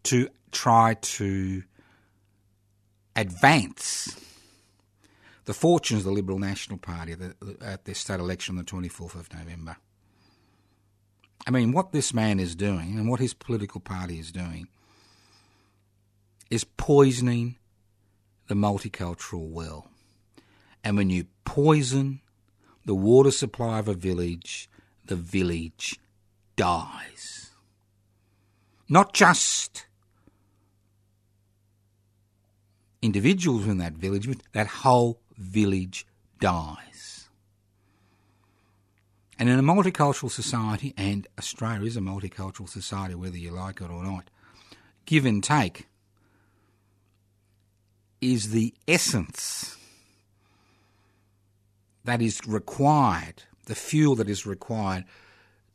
to 0.04 0.30
try 0.52 0.94
to 1.02 1.64
advance 3.16 4.18
the 5.44 5.54
fortunes 5.54 6.02
of 6.02 6.06
the 6.06 6.12
Liberal 6.12 6.40
National 6.40 6.78
Party 6.78 7.16
at 7.62 7.84
their 7.84 7.96
state 7.96 8.20
election 8.20 8.58
on 8.58 8.64
the 8.64 8.72
24th 8.72 9.16
of 9.16 9.34
November. 9.34 9.76
I 11.46 11.52
mean, 11.52 11.74
what 11.74 11.92
this 11.92 12.14
man 12.14 12.40
is 12.40 12.56
doing 12.56 12.98
and 12.98 13.10
what 13.10 13.20
his 13.20 13.34
political 13.34 13.82
party 13.82 14.20
is 14.20 14.32
doing 14.32 14.70
is 16.50 16.64
poisoning 16.64 17.58
the 18.48 18.56
multicultural 18.56 19.50
well. 19.50 19.88
And 20.84 20.98
when 20.98 21.10
you 21.10 21.26
poison 21.46 22.22
the 22.86 22.96
water 22.96 23.32
supply 23.32 23.80
of 23.80 23.88
a 23.88 23.94
village, 23.94 24.70
the 25.06 25.16
village 25.16 26.00
dies. 26.56 27.52
Not 28.88 29.14
just 29.14 29.86
individuals 33.02 33.68
in 33.68 33.78
that 33.78 33.94
village, 33.94 34.28
but 34.28 34.38
that 34.54 34.68
whole 34.68 35.20
village 35.38 36.06
dies. 36.40 37.30
And 39.38 39.48
in 39.48 39.58
a 39.58 39.64
multicultural 39.64 40.32
society, 40.32 40.94
and 40.98 41.28
Australia 41.38 41.88
is 41.88 41.96
a 41.96 42.02
multicultural 42.02 42.68
society, 42.68 43.16
whether 43.16 43.38
you 43.38 43.52
like 43.52 43.80
it 43.80 43.90
or 43.90 44.04
not, 44.04 44.30
give 45.06 45.26
and 45.26 45.44
take 45.44 45.88
is 48.22 48.52
the 48.52 48.74
essence 48.88 49.78
that 52.06 52.22
is 52.22 52.42
required, 52.48 53.44
the 53.66 53.76
fuel 53.76 54.16
that 54.16 54.30
is 54.30 54.46
required 54.46 55.06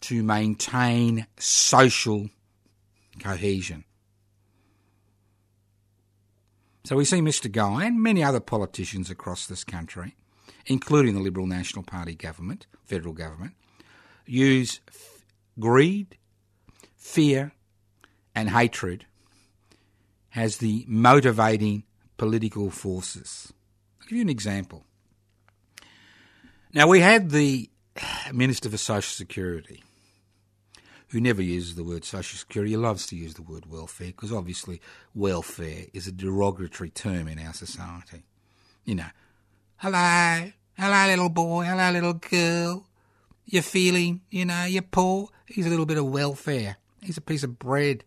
to 0.02 0.22
maintain 0.22 1.26
social 1.38 2.28
cohesion. 3.18 3.84
So 6.84 6.96
we 6.96 7.06
see 7.06 7.20
Mr. 7.20 7.50
Guy 7.50 7.86
and 7.86 8.02
many 8.02 8.22
other 8.22 8.40
politicians 8.40 9.08
across 9.08 9.46
this 9.46 9.64
country, 9.64 10.16
including 10.66 11.14
the 11.14 11.20
Liberal 11.20 11.46
National 11.46 11.82
Party 11.82 12.14
government, 12.14 12.66
federal 12.84 13.14
government, 13.14 13.54
use 14.26 14.80
f- 14.88 15.24
greed, 15.58 16.18
fear, 16.96 17.52
and 18.34 18.50
hatred 18.50 19.06
as 20.34 20.58
the 20.58 20.84
motivating 20.86 21.84
political 22.16 22.70
forces. 22.70 23.52
I'll 24.00 24.08
give 24.08 24.16
you 24.16 24.22
an 24.22 24.28
example. 24.28 24.84
Now, 26.72 26.88
we 26.88 27.00
had 27.00 27.30
the 27.30 27.70
Minister 28.32 28.68
for 28.68 28.76
Social 28.76 29.02
Security, 29.02 29.82
who 31.08 31.20
never 31.20 31.42
uses 31.42 31.76
the 31.76 31.84
word 31.84 32.04
social 32.04 32.36
security. 32.36 32.72
He 32.72 32.76
loves 32.76 33.06
to 33.06 33.16
use 33.16 33.34
the 33.34 33.42
word 33.42 33.70
welfare 33.70 34.08
because 34.08 34.32
obviously 34.32 34.80
welfare 35.14 35.84
is 35.92 36.08
a 36.08 36.12
derogatory 36.12 36.90
term 36.90 37.28
in 37.28 37.38
our 37.38 37.52
society. 37.52 38.24
You 38.84 38.96
know, 38.96 39.06
hello, 39.76 40.50
hello, 40.76 41.06
little 41.06 41.28
boy, 41.28 41.64
hello, 41.64 41.90
little 41.92 42.14
girl. 42.14 42.88
You're 43.46 43.62
feeling, 43.62 44.22
you 44.30 44.44
know, 44.44 44.64
you're 44.64 44.82
poor. 44.82 45.28
He's 45.46 45.66
a 45.66 45.70
little 45.70 45.86
bit 45.86 45.98
of 45.98 46.06
welfare. 46.06 46.78
He's 47.00 47.18
a 47.18 47.20
piece 47.20 47.44
of 47.44 47.58
bread. 47.58 48.02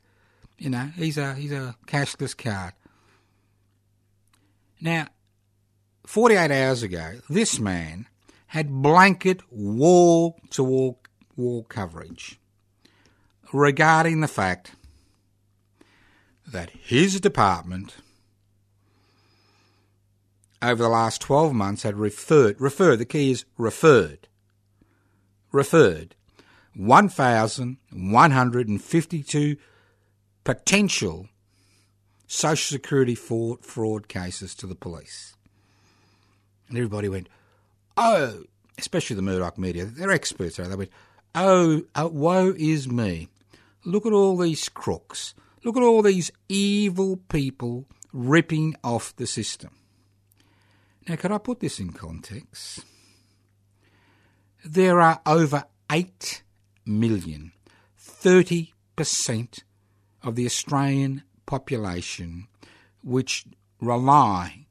You 0.57 0.71
know, 0.71 0.91
he's 0.95 1.17
a 1.17 1.35
he's 1.35 1.51
a 1.51 1.75
cashless 1.85 2.35
card. 2.35 2.73
Now, 4.79 5.07
48 6.05 6.51
hours 6.51 6.83
ago, 6.83 7.19
this 7.29 7.59
man 7.59 8.07
had 8.47 8.81
blanket 8.81 9.41
wall 9.51 10.39
to 10.51 10.95
wall 11.35 11.63
coverage 11.63 12.39
regarding 13.51 14.21
the 14.21 14.27
fact 14.27 14.75
that 16.45 16.69
his 16.69 17.19
department 17.19 17.95
over 20.61 20.83
the 20.83 20.89
last 20.89 21.21
12 21.21 21.53
months 21.53 21.81
had 21.83 21.97
referred 21.97 22.59
referred 22.59 22.97
the 22.97 23.05
key 23.05 23.31
is 23.31 23.45
referred 23.57 24.27
referred 25.51 26.15
1152 26.73 29.57
potential 30.43 31.29
social 32.27 32.75
security 32.75 33.15
fraud, 33.15 33.63
fraud 33.63 34.07
cases 34.07 34.53
to 34.53 34.67
the 34.67 34.75
police 34.75 35.35
and 36.69 36.77
everybody 36.77 37.09
went 37.09 37.27
oh 37.95 38.43
especially 38.77 39.15
the 39.15 39.21
Murdoch 39.21 39.57
media 39.57 39.85
they're 39.85 40.11
experts 40.11 40.59
are 40.59 40.67
they 40.67 40.75
went 40.75 40.91
oh 41.33 41.81
uh, 41.95 42.07
woe 42.11 42.53
is 42.57 42.87
me 42.87 43.29
Look 43.87 44.05
at 44.05 44.11
all 44.11 44.35
these 44.35 44.67
crooks. 44.67 45.33
Look 45.63 45.77
at 45.77 45.81
all 45.81 46.01
these 46.01 46.29
evil 46.49 47.15
people 47.29 47.85
ripping 48.11 48.75
off 48.83 49.15
the 49.15 49.25
system. 49.25 49.71
Now, 51.07 51.15
could 51.15 51.31
I 51.31 51.37
put 51.37 51.61
this 51.61 51.79
in 51.79 51.93
context? 51.93 52.83
There 54.65 54.99
are 54.99 55.21
over 55.25 55.63
8 55.89 56.43
million, 56.85 57.53
30% 57.97 59.63
of 60.21 60.35
the 60.35 60.45
Australian 60.45 61.23
population 61.47 62.47
which 63.03 63.45
rely 63.81 64.67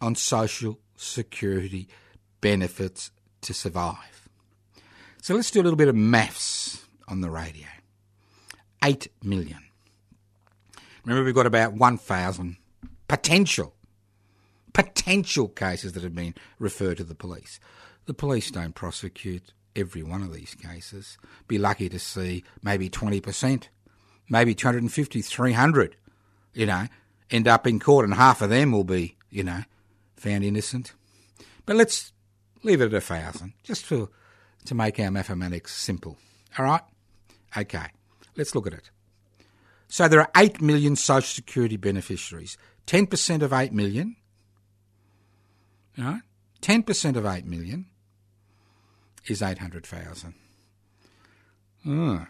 on 0.00 0.14
social 0.14 0.78
security 0.96 1.88
benefits 2.40 3.10
to 3.42 3.52
survive. 3.52 4.28
So 5.20 5.34
let's 5.34 5.50
do 5.50 5.60
a 5.60 5.64
little 5.64 5.76
bit 5.76 5.88
of 5.88 5.94
maths 5.94 6.86
on 7.06 7.20
the 7.20 7.28
radio. 7.28 7.66
8 8.82 9.08
million. 9.22 9.58
Remember, 11.04 11.24
we've 11.24 11.34
got 11.34 11.46
about 11.46 11.74
1,000 11.74 12.56
potential, 13.08 13.74
potential 14.72 15.48
cases 15.48 15.92
that 15.92 16.02
have 16.02 16.14
been 16.14 16.34
referred 16.58 16.96
to 16.98 17.04
the 17.04 17.14
police. 17.14 17.60
The 18.06 18.14
police 18.14 18.50
don't 18.50 18.74
prosecute 18.74 19.52
every 19.76 20.02
one 20.02 20.22
of 20.22 20.32
these 20.32 20.54
cases. 20.54 21.18
Be 21.48 21.58
lucky 21.58 21.88
to 21.90 21.98
see 21.98 22.44
maybe 22.62 22.88
20% 22.88 23.68
maybe 24.30 24.54
250, 24.54 25.20
300, 25.20 25.96
you 26.54 26.66
know, 26.66 26.86
end 27.30 27.48
up 27.48 27.66
in 27.66 27.80
court, 27.80 28.04
and 28.04 28.14
half 28.14 28.42
of 28.42 28.50
them 28.50 28.72
will 28.72 28.84
be, 28.84 29.16
you 29.30 29.44
know, 29.44 29.62
found 30.16 30.44
innocent. 30.44 30.92
But 31.66 31.76
let's 31.76 32.12
leave 32.62 32.80
it 32.80 32.86
at 32.86 32.94
a 32.94 33.00
thousand, 33.00 33.52
just 33.62 33.84
for 33.84 34.08
to 34.66 34.74
make 34.74 34.98
our 35.00 35.10
mathematics 35.10 35.74
simple. 35.74 36.18
All 36.58 36.64
right? 36.64 36.82
Okay, 37.56 37.86
let's 38.36 38.54
look 38.54 38.66
at 38.66 38.72
it. 38.72 38.90
So 39.88 40.06
there 40.06 40.20
are 40.20 40.30
8 40.36 40.60
million 40.60 40.94
Social 40.96 41.22
Security 41.22 41.76
beneficiaries. 41.76 42.56
10% 42.86 43.42
of 43.42 43.52
8 43.52 43.72
million, 43.72 44.16
all 45.98 46.04
right? 46.04 46.22
10% 46.62 47.16
of 47.16 47.26
8 47.26 47.44
million 47.44 47.86
is 49.26 49.42
800,000. 49.42 50.34
Oh, 51.86 52.18
ah, 52.20 52.28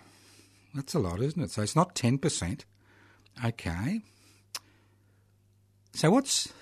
that's 0.75 0.95
a 0.95 0.99
lot, 0.99 1.21
isn't 1.21 1.43
it? 1.43 1.51
So 1.51 1.63
it's 1.63 1.77
not 1.77 1.95
10%. 1.95 2.65
Okay. 3.45 4.03
So 5.93 6.11
what's 6.11 6.53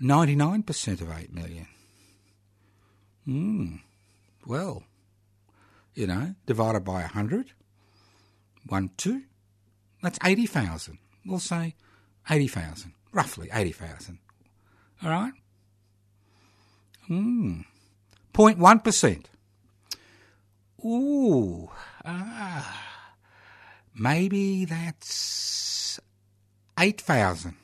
99% 0.00 1.00
of 1.00 1.10
8 1.10 1.32
million? 1.32 1.66
Hmm. 3.24 3.76
Well, 4.46 4.84
you 5.94 6.06
know, 6.06 6.34
divided 6.46 6.84
by 6.84 7.00
100, 7.00 7.52
1, 8.66 8.90
2, 8.96 9.22
that's 10.02 10.18
80,000. 10.24 10.98
We'll 11.24 11.38
say 11.40 11.74
80,000, 12.30 12.92
roughly 13.12 13.48
80,000. 13.52 14.18
All 15.02 15.10
right? 15.10 15.32
Hmm. 17.06 17.60
0.1%. 18.32 19.24
Ooh. 20.84 21.70
Ah. 22.04 22.85
Maybe 23.98 24.66
that's 24.66 25.98
8,000. 26.78 27.56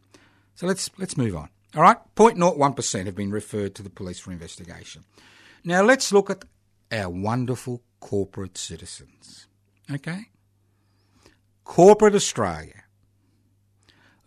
So 0.55 0.67
let's 0.67 0.90
let's 0.99 1.17
move 1.17 1.37
on. 1.37 1.49
All 1.75 1.83
right, 1.83 1.97
0.01% 2.14 3.07
have 3.07 3.17
been 3.17 3.33
referred 3.33 3.75
to 3.75 3.83
the 3.83 3.90
police 3.90 4.21
for 4.21 4.31
investigation. 4.31 5.05
Now 5.64 5.83
let's 5.83 6.12
look 6.12 6.31
at 6.31 6.45
our 6.93 7.11
wonderful 7.11 7.83
corporate 7.99 8.57
citizens. 8.57 9.49
Okay? 9.90 10.27
Corporate 11.64 12.14
Australia, 12.14 12.85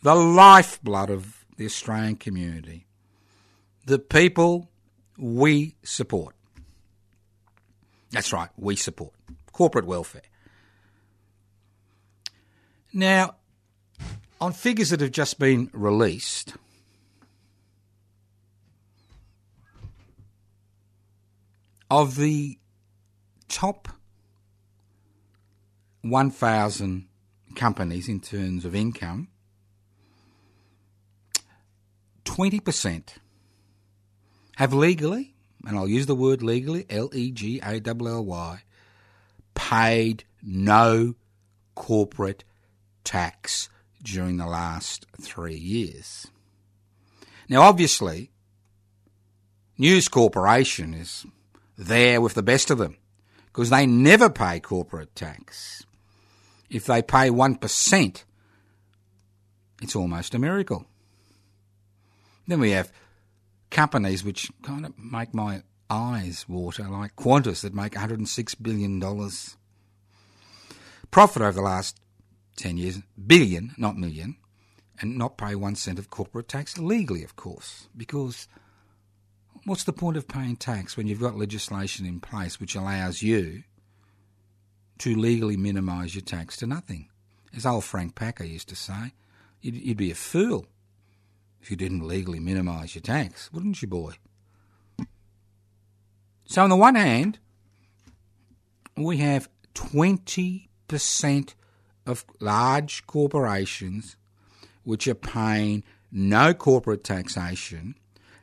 the 0.01 0.15
lifeblood 0.15 1.09
of 1.09 1.45
the 1.55 1.65
Australian 1.65 2.17
community, 2.17 2.87
the 3.85 3.99
people 3.99 4.69
we 5.17 5.75
support. 5.83 6.35
That's 8.11 8.33
right, 8.33 8.49
we 8.57 8.75
support 8.75 9.13
corporate 9.57 9.85
welfare. 9.85 10.21
Now, 12.93 13.36
on 14.39 14.53
figures 14.53 14.89
that 14.91 15.01
have 15.01 15.11
just 15.11 15.39
been 15.39 15.69
released, 15.73 16.53
of 21.89 22.15
the 22.15 22.57
top 23.47 23.87
1,000 26.01 27.07
companies 27.55 28.07
in 28.07 28.19
terms 28.19 28.65
of 28.65 28.75
income, 28.75 29.29
20% 32.25 33.09
have 34.57 34.73
legally, 34.73 35.33
and 35.65 35.77
I'll 35.77 35.87
use 35.87 36.05
the 36.05 36.15
word 36.15 36.43
legally, 36.43 36.85
L 36.89 37.09
E 37.13 37.31
G 37.31 37.59
A 37.63 37.79
L 37.79 38.07
L 38.07 38.25
Y, 38.25 38.61
paid 39.55 40.23
no 40.43 41.15
corporate 41.73 42.43
tax 43.03 43.69
during 44.03 44.37
the 44.37 44.47
last 44.47 45.05
three 45.21 45.57
years. 45.57 46.27
Now, 47.49 47.61
obviously, 47.61 48.31
News 49.77 50.07
Corporation 50.07 50.93
is 50.93 51.25
there 51.77 52.19
with 52.19 52.33
the 52.33 52.43
best 52.43 52.71
of 52.71 52.77
them 52.77 52.97
because 53.47 53.69
they 53.69 53.85
never 53.85 54.29
pay 54.29 54.59
corporate 54.59 55.15
tax. 55.15 55.85
If 56.69 56.85
they 56.85 57.01
pay 57.01 57.29
1%, 57.29 58.23
it's 59.81 59.95
almost 59.95 60.33
a 60.33 60.39
miracle. 60.39 60.85
Then 62.47 62.59
we 62.59 62.71
have 62.71 62.91
companies 63.69 64.23
which 64.23 64.51
kind 64.63 64.85
of 64.85 64.97
make 64.97 65.33
my 65.33 65.63
eyes 65.89 66.45
water, 66.47 66.87
like 66.89 67.15
Qantas 67.15 67.61
that 67.61 67.73
make 67.73 67.93
$106 67.93 68.55
billion. 68.61 68.99
Profit 71.11 71.41
over 71.41 71.51
the 71.51 71.61
last 71.61 71.99
10 72.57 72.77
years, 72.77 72.99
billion, 73.25 73.73
not 73.77 73.97
million, 73.97 74.35
and 74.99 75.17
not 75.17 75.37
pay 75.37 75.55
one 75.55 75.75
cent 75.75 75.99
of 75.99 76.09
corporate 76.09 76.47
tax 76.47 76.77
legally, 76.77 77.23
of 77.23 77.35
course, 77.35 77.87
because 77.95 78.47
what's 79.63 79.83
the 79.83 79.93
point 79.93 80.17
of 80.17 80.27
paying 80.27 80.55
tax 80.55 80.97
when 80.97 81.07
you've 81.07 81.21
got 81.21 81.37
legislation 81.37 82.05
in 82.05 82.19
place 82.19 82.59
which 82.59 82.75
allows 82.75 83.21
you 83.21 83.63
to 84.97 85.15
legally 85.15 85.55
minimise 85.55 86.15
your 86.15 86.23
tax 86.23 86.57
to 86.57 86.67
nothing? 86.67 87.09
As 87.55 87.65
old 87.65 87.83
Frank 87.85 88.15
Packer 88.15 88.43
used 88.43 88.69
to 88.69 88.75
say, 88.75 89.13
you'd, 89.61 89.75
you'd 89.75 89.97
be 89.97 90.11
a 90.11 90.15
fool 90.15 90.65
if 91.61 91.71
you 91.71 91.77
didn't 91.77 92.07
legally 92.07 92.39
minimise 92.39 92.95
your 92.95 93.01
tax, 93.01 93.51
wouldn't 93.51 93.81
you, 93.81 93.87
boy? 93.87 94.13
So, 96.45 96.63
on 96.63 96.69
the 96.69 96.77
one 96.77 96.95
hand, 96.95 97.39
we 98.95 99.17
have 99.17 99.49
20% 99.75 101.53
of 102.07 102.25
large 102.39 103.05
corporations 103.05 104.15
which 104.83 105.07
are 105.07 105.15
paying 105.15 105.83
no 106.11 106.53
corporate 106.53 107.03
taxation 107.03 107.95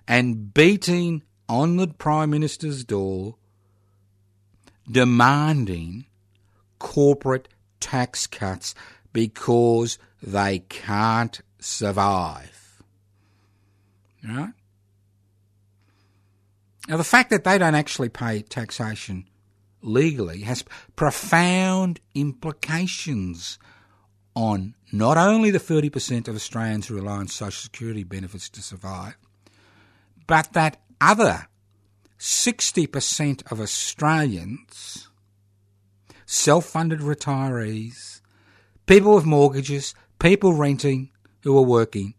and 0.07 0.53
beating 0.53 1.23
on 1.49 1.77
the 1.77 1.89
Prime 1.89 2.31
Minister's 2.31 2.85
door 2.85 3.37
demanding 4.91 6.05
corporate 6.79 7.49
tax 7.81 8.27
cuts 8.27 8.75
because 9.13 9.99
they 10.23 10.59
can't 10.59 11.41
survive. 11.59 12.83
Right? 14.23 14.53
Now, 16.89 16.99
the 16.99 17.05
fact 17.05 17.31
that 17.31 17.45
they 17.45 17.57
don't 17.57 17.75
actually 17.75 18.11
pay 18.11 18.43
taxation 18.43 19.27
legally 19.85 20.41
has 20.41 20.65
profound 20.97 22.01
implications 22.15 23.59
on 24.35 24.75
not 24.93 25.17
only 25.17 25.51
the 25.51 25.61
30% 25.61 26.29
of 26.29 26.35
Australians 26.35 26.87
who 26.87 26.95
rely 26.95 27.17
on 27.19 27.29
social 27.29 27.63
security 27.63 28.03
benefits 28.03 28.49
to 28.49 28.63
survive, 28.63 29.17
but 30.27 30.53
that 30.53 30.81
other 31.01 31.49
60% 32.19 33.53
of 33.53 33.61
Australians, 33.61 35.09
self 36.27 36.65
funded 36.67 37.01
retirees, 37.01 38.21
people 38.87 39.15
with 39.15 39.25
mortgages, 39.25 39.95
people 40.19 40.55
renting 40.55 41.11
who 41.43 41.57
are 41.59 41.63
working, 41.63 42.15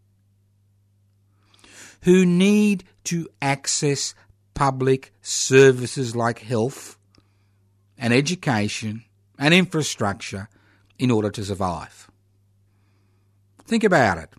who 2.03 2.25
need 2.25 2.83
to 3.05 3.27
access 3.41 4.13
public 4.53 5.11
services 5.21 6.15
like 6.15 6.39
health 6.39 6.97
and 7.97 8.13
education 8.13 9.03
and 9.37 9.53
infrastructure 9.53 10.49
in 10.97 11.11
order 11.11 11.29
to 11.29 11.43
survive. 11.43 12.09
Think 13.65 13.83
about 13.83 14.17
it. 14.17 14.29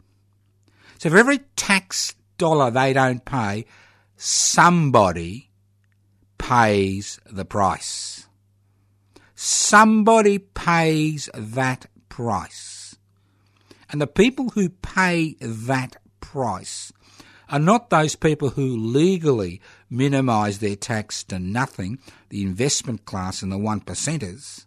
So 0.98 1.10
for 1.10 1.18
every 1.18 1.38
tax 1.56 2.14
dollar 2.38 2.70
they 2.70 2.92
don't 2.92 3.24
pay, 3.24 3.66
somebody 4.16 5.50
pays 6.38 7.20
the 7.30 7.44
price. 7.44 8.26
Somebody 9.34 10.38
pays 10.38 11.28
that 11.34 11.86
price. 12.08 12.96
And 13.90 14.00
the 14.00 14.06
people 14.06 14.50
who 14.50 14.70
pay 14.70 15.36
that 15.40 15.96
price 16.20 16.92
are 17.48 17.58
not 17.58 17.90
those 17.90 18.16
people 18.16 18.50
who 18.50 18.76
legally 18.76 19.60
minimise 19.88 20.58
their 20.58 20.76
tax 20.76 21.22
to 21.24 21.38
nothing, 21.38 21.98
the 22.28 22.42
investment 22.42 23.04
class 23.04 23.42
and 23.42 23.52
the 23.52 23.58
one 23.58 23.80
percenters, 23.80 24.66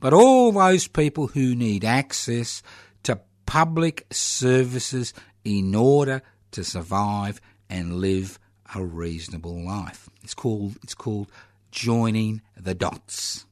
but 0.00 0.12
all 0.12 0.52
those 0.52 0.86
people 0.86 1.28
who 1.28 1.54
need 1.54 1.84
access 1.84 2.62
to 3.02 3.20
public 3.46 4.06
services 4.10 5.14
in 5.44 5.74
order 5.74 6.22
to 6.50 6.64
survive 6.64 7.40
and 7.70 7.96
live 7.96 8.38
a 8.74 8.84
reasonable 8.84 9.64
life. 9.64 10.10
It's 10.22 10.34
called 10.34 10.76
it's 10.82 10.94
called 10.94 11.30
joining 11.70 12.42
the 12.56 12.74
dots. 12.74 13.46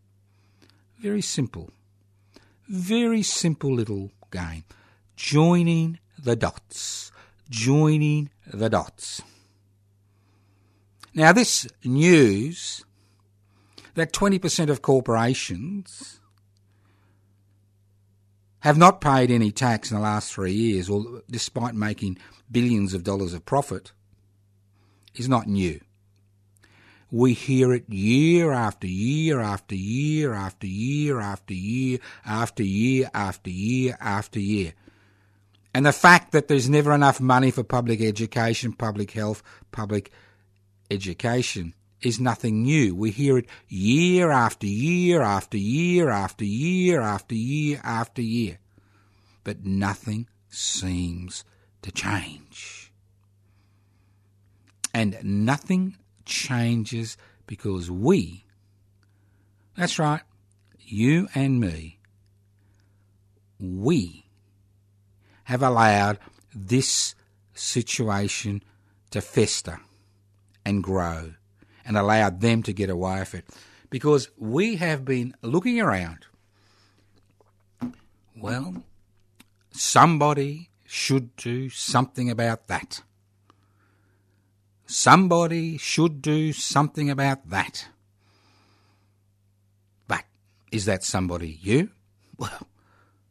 Very 0.99 1.23
simple. 1.23 1.71
Very 2.69 3.23
simple 3.23 3.73
little 3.73 4.11
game. 4.31 4.65
Joining 5.17 5.99
the 6.19 6.35
dots. 6.35 7.13
Joining 7.51 8.31
the 8.47 8.71
dots. 8.71 9.23
Now 11.15 11.33
this 11.33 11.69
news 11.85 12.85
that 13.95 14.13
20% 14.13 14.69
of 14.69 14.83
corporations 14.83 16.19
have 18.61 18.77
not 18.77 19.01
paid 19.01 19.31
any 19.31 19.53
tax 19.53 19.91
in 19.91 19.97
the 19.97 20.03
last 20.03 20.33
three 20.33 20.53
years, 20.53 20.91
or 20.91 21.23
despite 21.31 21.75
making 21.75 22.19
billions 22.51 22.95
of 22.95 23.05
dollars 23.05 23.33
of 23.33 23.45
profit, 23.45 23.93
is 25.15 25.29
not 25.29 25.47
new. 25.47 25.81
We 27.13 27.33
hear 27.33 27.73
it 27.73 27.89
year 27.89 28.51
after 28.51 28.89
year 28.89 29.39
after 29.39 29.77
year 29.77 30.33
after 30.33 30.67
year 30.67 31.21
after 31.21 31.55
year 31.55 32.01
after 32.27 32.65
year 32.65 33.11
after 33.15 33.51
year 33.51 33.97
after 34.01 34.41
year. 34.41 34.73
And 35.73 35.87
the 35.87 35.93
fact 35.93 36.33
that 36.33 36.49
there's 36.49 36.69
never 36.69 36.93
enough 36.93 37.21
money 37.21 37.53
for 37.53 37.63
public 37.63 38.01
education, 38.01 38.73
public 38.73 39.13
health, 39.13 39.45
public 39.71 40.11
education 40.91 41.75
is 42.01 42.21
nothing 42.21 42.63
new. 42.63 42.95
We 42.95 43.11
hear 43.11 43.39
it 43.39 43.47
year 43.69 44.31
after 44.31 44.67
year 44.67 45.23
after 45.23 45.57
year 45.57 46.11
after 46.11 46.45
year 46.45 47.01
after 47.01 47.35
year 47.35 47.81
after 47.83 48.23
year. 48.23 48.59
But 49.43 49.65
nothing 49.65 50.29
seems 50.49 51.45
to 51.83 51.91
change. 51.91 52.93
And 54.93 55.19
nothing 55.23 55.97
changes 56.25 57.17
because 57.47 57.91
we, 57.91 58.45
that's 59.77 59.99
right, 59.99 60.23
you 60.79 61.29
and 61.35 61.61
me, 61.61 61.99
we 63.59 64.27
have 65.45 65.63
allowed 65.63 66.19
this 66.55 67.15
situation 67.55 68.63
to 69.11 69.21
fester 69.21 69.81
and 70.65 70.83
grow 70.83 71.35
and 71.85 71.97
allowed 71.97 72.41
them 72.41 72.63
to 72.63 72.73
get 72.73 72.91
away 72.91 73.21
with 73.21 73.35
it. 73.35 73.45
Because 73.91 74.29
we 74.39 74.77
have 74.77 75.05
been 75.05 75.35
looking 75.43 75.81
around. 75.81 76.27
Well, 78.37 78.83
somebody 79.71 80.71
should 80.85 81.37
do 81.37 81.69
something 81.71 82.31
about 82.31 82.67
that. 82.69 83.03
Somebody 84.87 85.79
should 85.79 86.21
do 86.21 86.53
something 86.53 87.09
about 87.11 87.51
that. 87.51 87.89
But 90.07 90.25
is 90.73 90.85
that 90.85 91.05
somebody 91.05 91.59
you? 91.63 91.91
Well, 92.37 92.69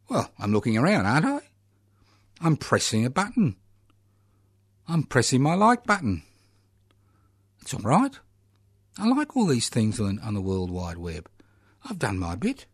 well, 0.08 0.30
I'm 0.38 0.52
looking 0.52 0.76
around, 0.76 1.06
aren't 1.06 1.26
I? 1.26 1.40
I'm 2.40 2.56
pressing 2.56 3.04
a 3.04 3.10
button. 3.10 3.56
I'm 4.88 5.04
pressing 5.04 5.42
my 5.42 5.54
like 5.54 5.84
button. 5.84 6.22
It's 7.64 7.72
all 7.72 7.80
right. 7.80 8.18
I 8.98 9.08
like 9.08 9.34
all 9.34 9.46
these 9.46 9.70
things 9.70 9.98
on, 9.98 10.18
on 10.18 10.34
the 10.34 10.42
World 10.42 10.70
Wide 10.70 10.98
Web. 10.98 11.30
I've 11.82 11.98
done 11.98 12.18
my 12.18 12.34
bit. 12.34 12.66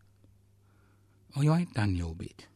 Oh, 1.36 1.42
you 1.42 1.54
ain't 1.54 1.74
done 1.74 1.94
your 1.94 2.12
bit. 2.12 2.48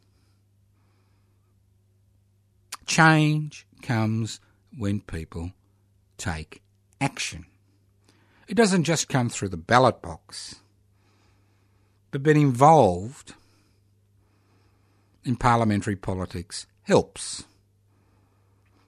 Change 2.87 3.69
comes 3.83 4.41
when 4.77 5.01
people 5.01 5.53
take 6.19 6.61
action. 7.01 7.47
It 8.49 8.57
doesn't 8.57 8.83
just 8.83 9.09
come 9.09 9.29
through 9.29 9.51
the 9.51 9.57
ballot 9.57 10.03
box, 10.03 10.57
but 12.11 12.25
being 12.25 12.41
involved 12.41 13.35
in 15.25 15.37
parliamentary 15.37 15.95
politics 15.95 16.67
helps. 16.83 17.45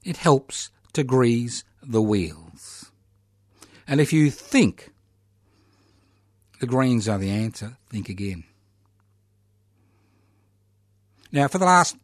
It 0.03 0.17
helps 0.17 0.71
to 0.95 1.05
grease 1.05 1.63
the 1.81 2.03
wheels. 2.03 2.46
And 3.89 4.01
if 4.01 4.13
you 4.13 4.31
think 4.31 4.93
the 6.61 6.67
Greens 6.67 7.09
are 7.09 7.19
the 7.19 7.31
answer, 7.31 7.77
think 7.89 8.09
again. 8.09 8.45
Now, 11.31 11.49
for 11.49 11.59
the 11.59 11.67
last 11.67 11.97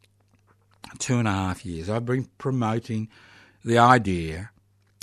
two 0.99 1.18
and 1.18 1.27
a 1.27 1.33
half 1.33 1.64
years, 1.64 1.88
I've 1.88 2.05
been 2.05 2.29
promoting 2.38 3.09
the 3.64 3.79
idea 3.79 4.51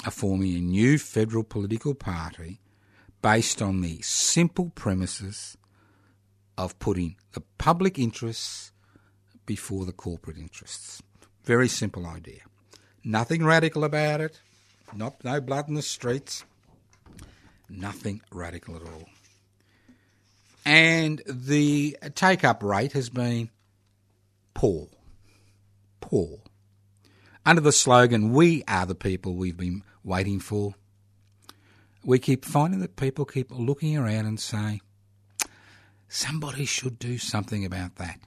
of 0.05 0.13
forming 0.13 0.55
a 0.55 0.59
new 0.59 0.97
federal 0.97 1.43
political 1.43 1.93
party 1.93 2.61
based 3.21 3.61
on 3.61 3.81
the 3.81 4.01
simple 4.01 4.71
premises 4.75 5.57
of 6.57 6.77
putting 6.79 7.15
the 7.33 7.41
public 7.57 7.97
interests 7.97 8.71
before 9.45 9.85
the 9.85 9.91
corporate 9.91 10.37
interests. 10.37 11.01
Very 11.43 11.67
simple 11.67 12.05
idea. 12.05 12.41
Nothing 13.03 13.43
radical 13.43 13.83
about 13.83 14.21
it. 14.21 14.41
Not 14.93 15.23
no 15.23 15.41
blood 15.41 15.67
in 15.67 15.73
the 15.73 15.81
streets. 15.81 16.45
Nothing 17.69 18.21
radical 18.31 18.75
at 18.75 18.81
all. 18.83 19.09
And 20.65 21.21
the 21.27 21.97
take 22.15 22.43
up 22.43 22.63
rate 22.63 22.93
has 22.93 23.09
been 23.09 23.49
poor. 24.53 24.87
Poor. 26.01 26.39
Under 27.45 27.61
the 27.61 27.71
slogan, 27.71 28.33
We 28.33 28.63
are 28.67 28.85
the 28.85 28.95
people 28.95 29.35
we've 29.35 29.57
been 29.57 29.83
waiting 30.03 30.39
for, 30.39 30.75
we 32.03 32.19
keep 32.19 32.45
finding 32.45 32.79
that 32.79 32.95
people 32.95 33.25
keep 33.25 33.51
looking 33.51 33.97
around 33.97 34.25
and 34.25 34.39
saying, 34.39 34.81
somebody 36.07 36.65
should 36.65 36.97
do 36.97 37.17
something 37.17 37.65
about 37.65 37.95
that. 37.95 38.19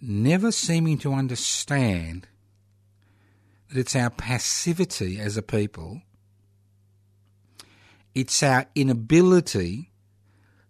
Never 0.00 0.52
seeming 0.52 0.98
to 0.98 1.12
understand 1.12 2.26
that 3.68 3.78
it's 3.78 3.96
our 3.96 4.10
passivity 4.10 5.18
as 5.18 5.36
a 5.36 5.42
people 5.42 6.02
it's 8.14 8.42
our 8.42 8.66
inability 8.74 9.90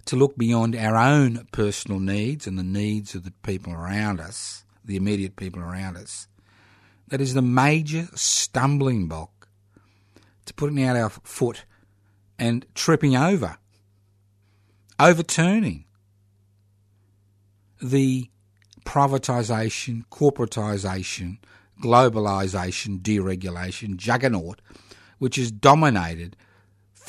to 0.06 0.16
look 0.16 0.36
beyond 0.36 0.74
our 0.76 0.96
own 0.96 1.46
personal 1.52 2.00
needs 2.00 2.46
and 2.46 2.58
the 2.58 2.62
needs 2.62 3.14
of 3.14 3.24
the 3.24 3.32
people 3.42 3.72
around 3.72 4.20
us, 4.20 4.64
the 4.84 4.96
immediate 4.96 5.36
people 5.36 5.60
around 5.60 5.96
us, 5.96 6.26
that 7.08 7.20
is 7.20 7.34
the 7.34 7.42
major 7.42 8.08
stumbling 8.14 9.06
block 9.08 9.48
to 10.46 10.54
putting 10.54 10.82
out 10.82 10.96
our 10.96 11.10
foot 11.10 11.64
and 12.38 12.66
tripping 12.74 13.16
over, 13.16 13.56
overturning 14.98 15.84
the 17.82 18.28
privatisation, 18.84 20.04
corporatisation, 20.10 21.38
globalisation, 21.82 23.00
deregulation 23.00 23.96
juggernaut 23.96 24.60
which 25.18 25.36
has 25.36 25.52
dominated 25.52 26.36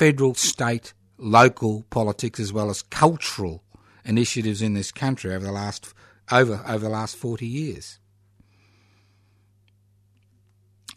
federal, 0.02 0.34
state, 0.34 0.94
local 1.16 1.84
politics 1.88 2.40
as 2.40 2.52
well 2.52 2.70
as 2.70 2.82
cultural 2.82 3.62
initiatives 4.04 4.60
in 4.60 4.74
this 4.74 4.90
country 4.90 5.32
over 5.32 5.44
the 5.44 5.52
last 5.52 5.94
over 6.32 6.60
over 6.66 6.78
the 6.78 6.88
last 6.88 7.14
40 7.14 7.46
years. 7.46 8.00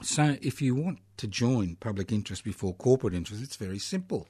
So 0.02 0.38
if 0.42 0.60
you 0.60 0.74
want 0.74 0.98
to 1.18 1.28
join 1.28 1.76
public 1.76 2.12
interest 2.12 2.44
before 2.44 2.74
corporate 2.74 3.14
interest. 3.14 3.44
It's 3.44 3.58
very 3.58 3.78
simple. 3.78 4.28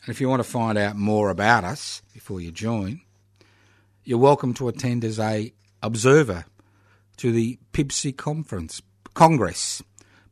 And 0.00 0.08
if 0.08 0.18
you 0.18 0.30
want 0.30 0.42
to 0.42 0.48
find 0.48 0.78
out 0.78 0.96
more 0.96 1.28
about 1.28 1.64
us 1.64 2.00
before 2.14 2.40
you 2.40 2.50
join, 2.50 3.02
you're 4.02 4.16
welcome 4.16 4.54
to 4.54 4.68
attend 4.68 5.04
as 5.04 5.20
a 5.20 5.52
observer 5.82 6.46
to 7.18 7.32
the 7.32 7.58
PIBC 7.74 8.16
conference 8.16 8.80
Congress, 9.12 9.82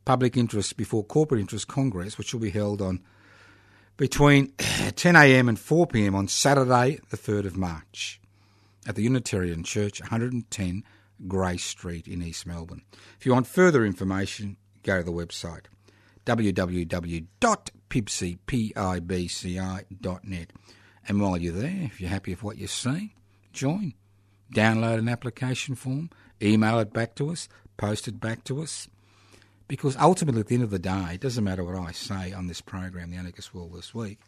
Public 0.05 0.35
Interest 0.35 0.75
Before 0.75 1.03
Corporate 1.03 1.39
Interest 1.39 1.67
Congress, 1.67 2.17
which 2.17 2.33
will 2.33 2.41
be 2.41 2.49
held 2.49 2.81
on 2.81 3.03
between 3.97 4.47
10am 4.57 5.49
and 5.49 5.57
4pm 5.57 6.15
on 6.15 6.27
Saturday, 6.27 6.99
the 7.09 7.17
3rd 7.17 7.45
of 7.45 7.57
March, 7.57 8.21
at 8.87 8.95
the 8.95 9.03
Unitarian 9.03 9.63
Church, 9.63 9.99
110 9.99 10.83
Grey 11.27 11.57
Street 11.57 12.07
in 12.07 12.21
East 12.21 12.45
Melbourne. 12.45 12.83
If 13.19 13.25
you 13.25 13.33
want 13.33 13.47
further 13.47 13.83
information, 13.85 14.57
go 14.83 14.99
to 14.99 15.03
the 15.03 15.11
website 15.11 15.65
www.pibci.net. 16.25 17.29
And 21.09 21.21
while 21.21 21.37
you're 21.37 21.53
there, 21.53 21.79
if 21.83 22.01
you're 22.01 22.09
happy 22.09 22.31
with 22.31 22.43
what 22.43 22.57
you 22.57 22.67
see, 22.67 23.15
join. 23.53 23.93
Download 24.53 24.99
an 24.99 25.07
application 25.07 25.75
form, 25.75 26.09
email 26.41 26.79
it 26.79 26.91
back 26.91 27.15
to 27.15 27.29
us, 27.31 27.47
post 27.77 28.09
it 28.09 28.19
back 28.19 28.43
to 28.45 28.61
us. 28.61 28.89
Because 29.67 29.97
ultimately, 29.97 30.41
at 30.41 30.47
the 30.47 30.55
end 30.55 30.63
of 30.63 30.69
the 30.69 30.79
day, 30.79 31.11
it 31.13 31.21
doesn't 31.21 31.43
matter 31.43 31.63
what 31.63 31.75
I 31.75 31.91
say 31.91 32.31
on 32.31 32.47
this 32.47 32.61
program, 32.61 33.11
The 33.11 33.17
Anarchist 33.17 33.53
World 33.53 33.73
This 33.73 33.93
Week. 33.93 34.19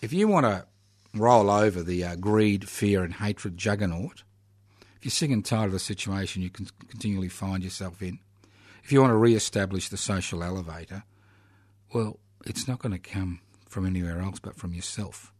If 0.00 0.12
you 0.12 0.28
want 0.28 0.46
to 0.46 0.66
roll 1.14 1.50
over 1.50 1.82
the 1.82 2.04
uh, 2.04 2.16
greed, 2.16 2.68
fear, 2.68 3.02
and 3.02 3.14
hatred 3.14 3.56
juggernaut, 3.56 4.22
if 4.96 5.04
you're 5.04 5.10
sick 5.10 5.30
and 5.30 5.44
tired 5.44 5.66
of 5.66 5.72
the 5.72 5.78
situation 5.78 6.42
you 6.42 6.50
can 6.50 6.68
continually 6.88 7.28
find 7.28 7.64
yourself 7.64 8.00
in, 8.00 8.20
if 8.84 8.92
you 8.92 9.00
want 9.00 9.10
to 9.10 9.16
re 9.16 9.34
establish 9.34 9.88
the 9.88 9.96
social 9.96 10.44
elevator, 10.44 11.02
well, 11.92 12.20
it's 12.44 12.68
not 12.68 12.78
going 12.78 12.92
to 12.92 12.98
come 12.98 13.40
from 13.68 13.86
anywhere 13.86 14.20
else 14.20 14.38
but 14.38 14.56
from 14.56 14.72
yourself. 14.72 15.32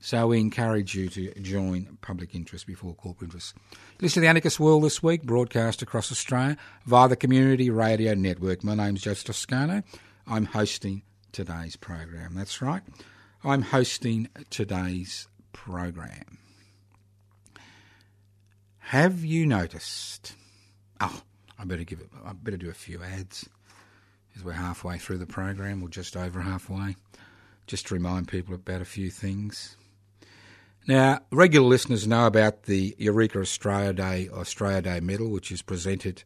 So 0.00 0.28
we 0.28 0.38
encourage 0.38 0.94
you 0.94 1.08
to 1.08 1.34
join 1.40 1.98
public 2.00 2.34
interest 2.34 2.66
before 2.66 2.94
corporate 2.94 3.28
interest. 3.28 3.54
Listen 4.00 4.14
to 4.16 4.20
the 4.20 4.28
Anarchist 4.28 4.60
World 4.60 4.84
this 4.84 5.02
week, 5.02 5.24
broadcast 5.24 5.82
across 5.82 6.12
Australia 6.12 6.56
via 6.84 7.08
the 7.08 7.16
Community 7.16 7.70
Radio 7.70 8.14
Network. 8.14 8.62
My 8.62 8.74
name's 8.74 9.02
Joseph 9.02 9.24
Toscano. 9.24 9.82
I'm 10.26 10.44
hosting 10.44 11.02
today's 11.32 11.76
program. 11.76 12.34
That's 12.34 12.62
right. 12.62 12.82
I'm 13.42 13.62
hosting 13.62 14.28
today's 14.50 15.28
program. 15.52 16.38
Have 18.78 19.24
you 19.24 19.46
noticed? 19.46 20.34
Oh, 21.00 21.22
I 21.58 21.64
better 21.64 21.84
give 21.84 22.00
it. 22.00 22.08
I 22.24 22.32
better 22.32 22.56
do 22.56 22.70
a 22.70 22.74
few 22.74 23.02
ads 23.02 23.48
as 24.36 24.44
we're 24.44 24.52
halfway 24.52 24.98
through 24.98 25.18
the 25.18 25.26
program, 25.26 25.82
or 25.82 25.88
just 25.88 26.16
over 26.16 26.40
halfway, 26.40 26.94
just 27.66 27.88
to 27.88 27.94
remind 27.94 28.28
people 28.28 28.54
about 28.54 28.82
a 28.82 28.84
few 28.84 29.10
things. 29.10 29.76
Now, 30.88 31.18
regular 31.32 31.66
listeners 31.66 32.06
know 32.06 32.26
about 32.28 32.64
the 32.64 32.94
Eureka 32.96 33.40
Australia 33.40 33.92
Day 33.92 34.28
Australia 34.32 34.82
Day 34.82 35.00
Medal, 35.00 35.30
which 35.30 35.50
is 35.50 35.60
presented 35.60 36.22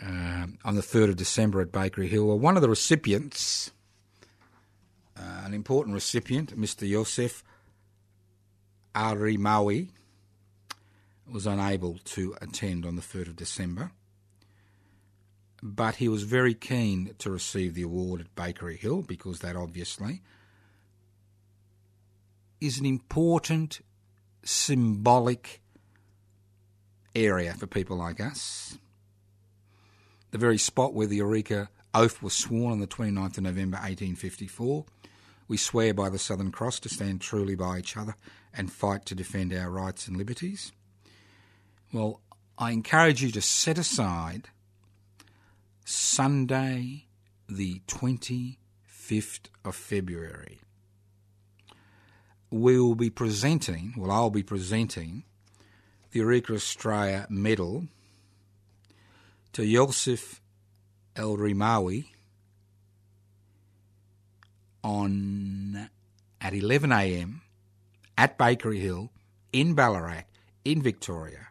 uh, 0.00 0.46
on 0.64 0.74
the 0.74 0.80
3rd 0.80 1.10
of 1.10 1.16
December 1.16 1.60
at 1.60 1.70
Bakery 1.70 2.08
Hill. 2.08 2.26
Well, 2.26 2.40
one 2.40 2.56
of 2.56 2.62
the 2.62 2.68
recipients, 2.68 3.70
uh, 5.16 5.42
an 5.44 5.54
important 5.54 5.94
recipient, 5.94 6.58
Mr. 6.58 6.88
Yosef 6.88 7.44
Arimawi, 8.96 9.90
was 11.30 11.46
unable 11.46 11.98
to 12.04 12.34
attend 12.42 12.84
on 12.84 12.96
the 12.96 13.02
3rd 13.02 13.28
of 13.28 13.36
December, 13.36 13.92
but 15.62 15.96
he 15.96 16.08
was 16.08 16.24
very 16.24 16.54
keen 16.54 17.14
to 17.18 17.30
receive 17.30 17.74
the 17.74 17.82
award 17.82 18.22
at 18.22 18.34
Bakery 18.34 18.76
Hill 18.76 19.02
because 19.02 19.38
that 19.38 19.54
obviously 19.54 20.20
is 22.62 22.78
an 22.78 22.86
important 22.86 23.80
symbolic 24.44 25.60
area 27.12 27.54
for 27.54 27.66
people 27.66 27.96
like 27.96 28.20
us. 28.20 28.78
The 30.30 30.38
very 30.38 30.58
spot 30.58 30.94
where 30.94 31.08
the 31.08 31.16
Eureka 31.16 31.70
oath 31.92 32.22
was 32.22 32.34
sworn 32.34 32.72
on 32.72 32.78
the 32.78 32.86
29th 32.86 33.38
of 33.38 33.42
November 33.42 33.78
1854. 33.78 34.84
We 35.48 35.56
swear 35.56 35.92
by 35.92 36.08
the 36.08 36.20
Southern 36.20 36.52
Cross 36.52 36.80
to 36.80 36.88
stand 36.88 37.20
truly 37.20 37.56
by 37.56 37.80
each 37.80 37.96
other 37.96 38.14
and 38.56 38.72
fight 38.72 39.06
to 39.06 39.16
defend 39.16 39.52
our 39.52 39.68
rights 39.68 40.06
and 40.06 40.16
liberties. 40.16 40.70
Well, 41.92 42.20
I 42.56 42.70
encourage 42.70 43.24
you 43.24 43.32
to 43.32 43.42
set 43.42 43.76
aside 43.76 44.50
Sunday, 45.84 47.06
the 47.48 47.80
25th 47.88 49.48
of 49.64 49.74
February 49.74 50.61
we 52.52 52.78
will 52.78 52.94
be 52.94 53.08
presenting, 53.08 53.94
well, 53.96 54.10
I'll 54.10 54.30
be 54.30 54.42
presenting 54.42 55.24
the 56.10 56.18
Eureka 56.18 56.54
Australia 56.54 57.26
medal 57.30 57.86
to 59.54 59.64
Yosef 59.64 60.42
El 61.16 61.38
Rimawi 61.38 62.08
on 64.84 65.88
at 66.40 66.52
11 66.52 66.92
a.m. 66.92 67.40
at 68.18 68.36
Bakery 68.36 68.80
Hill 68.80 69.10
in 69.52 69.74
Ballarat 69.74 70.24
in 70.64 70.82
Victoria 70.82 71.48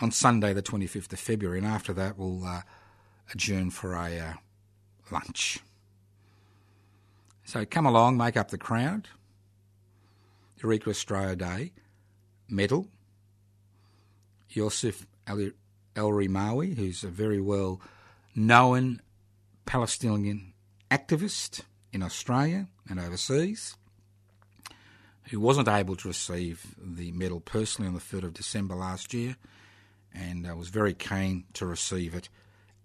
on 0.00 0.10
Sunday, 0.10 0.52
the 0.52 0.62
25th 0.62 1.12
of 1.12 1.18
February, 1.18 1.58
and 1.58 1.66
after 1.66 1.92
that 1.92 2.18
we'll 2.18 2.44
uh, 2.44 2.62
adjourn 3.32 3.70
for 3.70 3.94
a 3.94 4.18
uh, 4.18 4.32
lunch. 5.10 5.60
So 7.46 7.64
come 7.64 7.86
along, 7.86 8.16
make 8.16 8.36
up 8.36 8.50
the 8.50 8.58
crowd. 8.58 9.06
Eureka 10.60 10.90
Australia 10.90 11.36
Day 11.36 11.72
medal. 12.48 12.88
Yosef 14.50 15.06
El 15.28 15.52
Rimawi, 15.94 16.76
who's 16.76 17.04
a 17.04 17.08
very 17.08 17.40
well 17.40 17.80
known 18.34 19.00
Palestinian 19.64 20.54
activist 20.90 21.60
in 21.92 22.02
Australia 22.02 22.66
and 22.88 22.98
overseas, 22.98 23.76
who 25.30 25.38
wasn't 25.38 25.68
able 25.68 25.94
to 25.94 26.08
receive 26.08 26.74
the 26.76 27.12
medal 27.12 27.38
personally 27.38 27.86
on 27.86 27.94
the 27.94 28.00
3rd 28.00 28.24
of 28.24 28.34
December 28.34 28.74
last 28.74 29.14
year 29.14 29.36
and 30.12 30.50
uh, 30.50 30.56
was 30.56 30.68
very 30.68 30.94
keen 30.94 31.44
to 31.52 31.64
receive 31.64 32.12
it 32.12 32.28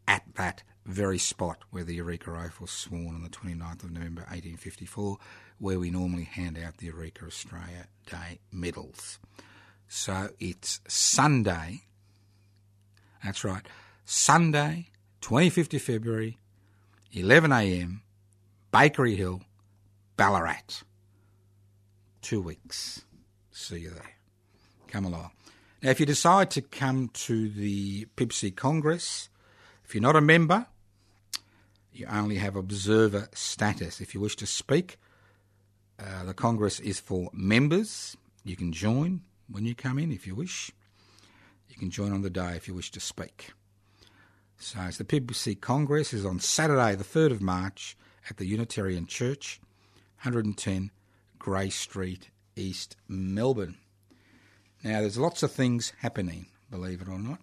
at 0.08 0.24
that 0.36 0.62
very 0.86 1.18
spot 1.18 1.60
where 1.70 1.84
the 1.84 1.96
Eureka 1.96 2.32
Oath 2.32 2.60
was 2.60 2.72
sworn 2.72 3.16
on 3.16 3.24
the 3.24 3.30
29th 3.30 3.84
of 3.84 3.92
November 3.92 4.22
1854, 4.22 5.18
where 5.60 5.80
we 5.80 5.92
normally 5.92 6.24
hand 6.24 6.58
out 6.58 6.78
the 6.78 6.88
Eureka 6.88 7.26
Australia 7.26 7.88
Day 8.10 8.40
medals. 8.52 9.20
So 9.88 10.30
it's 10.40 10.80
Sunday, 10.88 11.82
that's 13.24 13.44
right, 13.44 13.66
Sunday, 14.06 14.88
25th 15.22 15.76
of 15.76 15.82
February, 15.82 16.38
11am, 17.14 18.00
Bakery 18.72 19.16
Hill, 19.16 19.42
Ballarat. 20.18 20.84
Two 22.22 22.42
weeks. 22.42 23.02
See 23.52 23.80
you 23.80 23.90
there. 23.90 24.16
Come 24.88 25.06
along. 25.06 25.32
Now, 25.82 25.90
if 25.90 26.00
you 26.00 26.06
decide 26.06 26.52
to 26.52 26.62
come 26.62 27.10
to 27.10 27.50
the 27.50 28.06
PIBCI 28.16 28.56
Congress, 28.56 29.30
if 29.92 29.96
you're 29.96 30.02
not 30.02 30.16
a 30.16 30.22
member, 30.22 30.68
you 31.92 32.06
only 32.10 32.38
have 32.38 32.56
observer 32.56 33.28
status. 33.34 34.00
If 34.00 34.14
you 34.14 34.22
wish 34.22 34.38
to 34.38 34.46
speak, 34.46 34.98
uh, 36.00 36.24
the 36.24 36.34
Congress 36.34 36.80
is 36.80 37.02
for 37.02 37.30
members. 37.34 38.16
You 38.46 38.56
can 38.56 38.72
join 38.72 39.20
when 39.50 39.66
you 39.66 39.76
come 39.76 40.00
in 40.00 40.14
if 40.14 40.26
you 40.26 40.34
wish. 40.34 40.72
You 41.68 41.76
can 41.76 41.90
join 41.90 42.14
on 42.14 42.22
the 42.22 42.30
day 42.30 42.54
if 42.56 42.70
you 42.70 42.74
wish 42.74 42.90
to 42.92 43.02
speak. 43.02 43.52
So 44.60 44.80
it's 44.84 44.98
the 44.98 45.04
PBC 45.04 45.60
Congress 45.60 46.14
is 46.14 46.26
on 46.26 46.40
Saturday, 46.40 46.96
the 46.96 47.04
3rd 47.04 47.32
of 47.32 47.42
March 47.42 47.98
at 48.30 48.38
the 48.38 48.46
Unitarian 48.46 49.08
Church, 49.08 49.60
110 50.22 50.90
Grey 51.38 51.70
Street, 51.70 52.30
East 52.56 52.96
Melbourne. 53.10 53.76
Now, 54.86 55.02
there's 55.02 55.18
lots 55.18 55.44
of 55.44 55.52
things 55.52 55.92
happening, 56.00 56.46
believe 56.70 57.02
it 57.02 57.10
or 57.10 57.20
not 57.20 57.42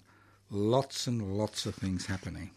lots 0.50 1.06
and 1.06 1.36
lots 1.36 1.66
of 1.66 1.74
things 1.74 2.06
happening. 2.06 2.50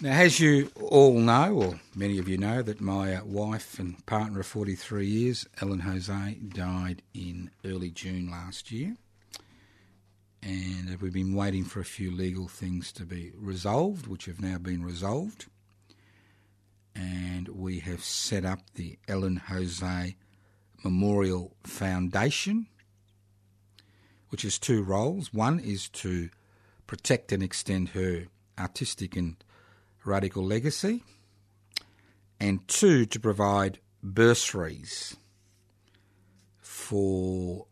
Now, 0.00 0.12
as 0.12 0.40
you 0.40 0.70
all 0.80 1.18
know, 1.18 1.54
or 1.54 1.80
many 1.94 2.18
of 2.18 2.28
you 2.28 2.36
know, 2.36 2.62
that 2.62 2.80
my 2.80 3.22
wife 3.22 3.78
and 3.78 4.04
partner 4.06 4.40
of 4.40 4.46
43 4.46 5.06
years, 5.06 5.46
Ellen 5.62 5.80
Jose, 5.80 6.34
died 6.48 7.02
in 7.14 7.50
early 7.64 7.90
June 7.90 8.30
last 8.30 8.72
year. 8.72 8.96
And 10.42 11.00
we've 11.00 11.12
been 11.12 11.34
waiting 11.34 11.64
for 11.64 11.80
a 11.80 11.84
few 11.84 12.10
legal 12.10 12.48
things 12.48 12.92
to 12.92 13.04
be 13.04 13.32
resolved, 13.34 14.06
which 14.06 14.26
have 14.26 14.42
now 14.42 14.58
been 14.58 14.84
resolved. 14.84 15.46
And 16.94 17.48
we 17.48 17.78
have 17.80 18.04
set 18.04 18.44
up 18.44 18.60
the 18.74 18.98
Ellen 19.08 19.36
Jose 19.36 20.16
Memorial 20.82 21.56
Foundation, 21.62 22.66
which 24.34 24.42
has 24.42 24.58
two 24.58 24.82
roles. 24.82 25.32
One 25.32 25.60
is 25.60 25.88
to 25.90 26.28
protect 26.88 27.30
and 27.30 27.40
extend 27.40 27.90
her 27.90 28.24
artistic 28.58 29.14
and 29.14 29.36
radical 30.04 30.44
legacy, 30.44 31.04
and 32.40 32.66
two, 32.66 33.06
to 33.06 33.20
provide 33.20 33.78
bursaries 34.02 35.14
for 36.58 37.66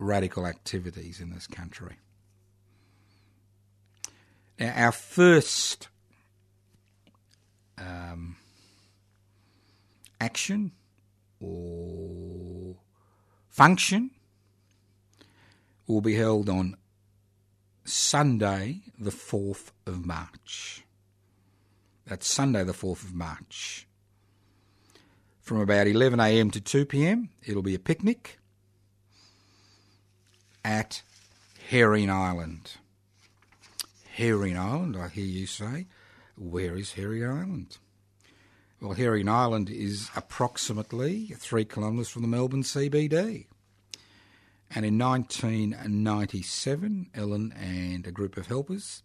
radical 0.00 0.48
activities 0.48 1.20
in 1.20 1.30
this 1.30 1.46
country. 1.46 1.98
Now, 4.58 4.72
our 4.74 4.90
first 4.90 5.86
um, 7.78 8.34
action 10.20 10.72
or 11.38 12.74
function 13.48 14.10
will 15.86 16.00
be 16.00 16.14
held 16.14 16.48
on 16.48 16.76
Sunday, 17.84 18.80
the 18.98 19.10
4th 19.10 19.70
of 19.86 20.04
March. 20.04 20.84
That's 22.06 22.26
Sunday, 22.26 22.64
the 22.64 22.72
4th 22.72 23.04
of 23.04 23.14
March. 23.14 23.86
From 25.40 25.60
about 25.60 25.86
11am 25.86 26.52
to 26.52 26.60
2pm, 26.60 27.28
it'll 27.44 27.62
be 27.62 27.74
a 27.74 27.80
picnic 27.80 28.38
at 30.64 31.02
Herring 31.68 32.10
Island. 32.10 32.72
Herring 34.12 34.58
Island, 34.58 34.96
I 34.96 35.08
hear 35.08 35.24
you 35.24 35.46
say. 35.46 35.86
Where 36.36 36.76
is 36.76 36.94
Herring 36.94 37.24
Island? 37.24 37.78
Well, 38.80 38.94
Herring 38.94 39.28
Island 39.28 39.70
is 39.70 40.10
approximately 40.16 41.26
three 41.36 41.64
kilometres 41.64 42.08
from 42.08 42.22
the 42.22 42.28
Melbourne 42.28 42.62
CBD. 42.62 43.46
And 44.74 44.84
in 44.84 44.98
1997, 44.98 47.10
Ellen 47.14 47.52
and 47.52 48.04
a 48.06 48.10
group 48.10 48.36
of 48.36 48.48
helpers 48.48 49.02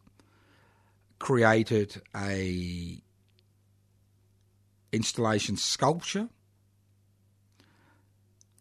created 1.19 2.01
a 2.15 2.99
installation 4.91 5.55
sculpture, 5.55 6.29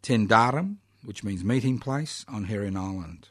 Tanderrum, 0.03 0.76
which 1.05 1.24
means 1.24 1.42
meeting 1.42 1.78
place, 1.78 2.26
on 2.28 2.44
Herring 2.44 2.76
Island. 2.76 3.30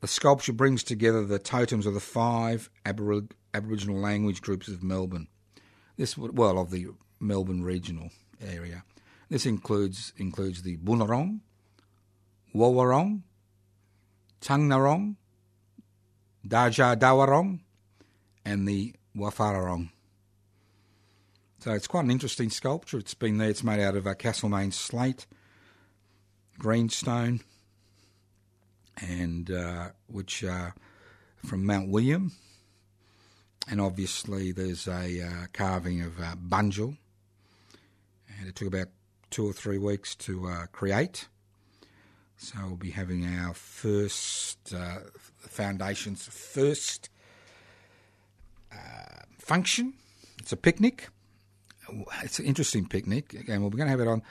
The 0.00 0.08
sculpture 0.08 0.52
brings 0.52 0.84
together 0.84 1.24
the 1.24 1.40
totems 1.40 1.86
of 1.86 1.94
the 1.94 2.00
five 2.00 2.70
Aboriginal 2.84 3.96
language 3.96 4.40
groups 4.40 4.68
of 4.68 4.82
Melbourne. 4.82 5.26
This, 5.96 6.16
well, 6.16 6.58
of 6.58 6.70
the 6.70 6.86
Melbourne 7.20 7.62
regional 7.62 8.10
area. 8.40 8.84
This 9.28 9.46
includes 9.46 10.12
includes 10.16 10.62
the 10.62 10.76
Bunurong, 10.78 11.40
Woiwurrung, 12.54 13.22
Taungurung, 14.40 15.16
Dja 16.46 16.96
Djawurrung, 16.96 17.60
and 18.44 18.66
the 18.66 18.94
Wurundjeri. 19.16 19.90
So 21.60 21.72
it's 21.72 21.88
quite 21.88 22.04
an 22.04 22.10
interesting 22.10 22.50
sculpture. 22.50 22.98
It's 22.98 23.14
been 23.14 23.38
there. 23.38 23.50
It's 23.50 23.64
made 23.64 23.80
out 23.80 23.96
of 23.96 24.06
a 24.06 24.14
Castlemaine 24.14 24.70
slate, 24.70 25.26
greenstone, 26.58 27.40
and 28.96 29.50
uh, 29.50 29.88
which 30.06 30.44
uh, 30.44 30.70
from 31.44 31.66
Mount 31.66 31.88
William, 31.88 32.32
and 33.68 33.80
obviously 33.80 34.52
there's 34.52 34.86
a 34.86 35.20
uh, 35.20 35.46
carving 35.52 36.00
of 36.00 36.20
uh, 36.20 36.36
Bunjil, 36.36 36.96
and 38.38 38.48
it 38.48 38.54
took 38.54 38.68
about 38.68 38.88
two 39.30 39.48
or 39.48 39.52
three 39.52 39.78
weeks 39.78 40.14
to 40.14 40.46
uh, 40.48 40.66
create. 40.72 41.28
So 42.36 42.58
we'll 42.64 42.76
be 42.76 42.90
having 42.90 43.26
our 43.26 43.52
first 43.52 44.72
uh, 44.72 44.98
foundation's 45.36 46.26
first 46.26 47.10
function. 49.38 49.94
It's 50.38 50.52
a 50.52 50.56
picnic 50.56 51.08
it's 52.22 52.38
an 52.38 52.44
interesting 52.44 52.86
picnic. 52.86 53.34
Again, 53.34 53.62
we're 53.62 53.70
going 53.70 53.86
to 53.86 53.90
have 53.90 54.00
it 54.00 54.08
on. 54.08 54.22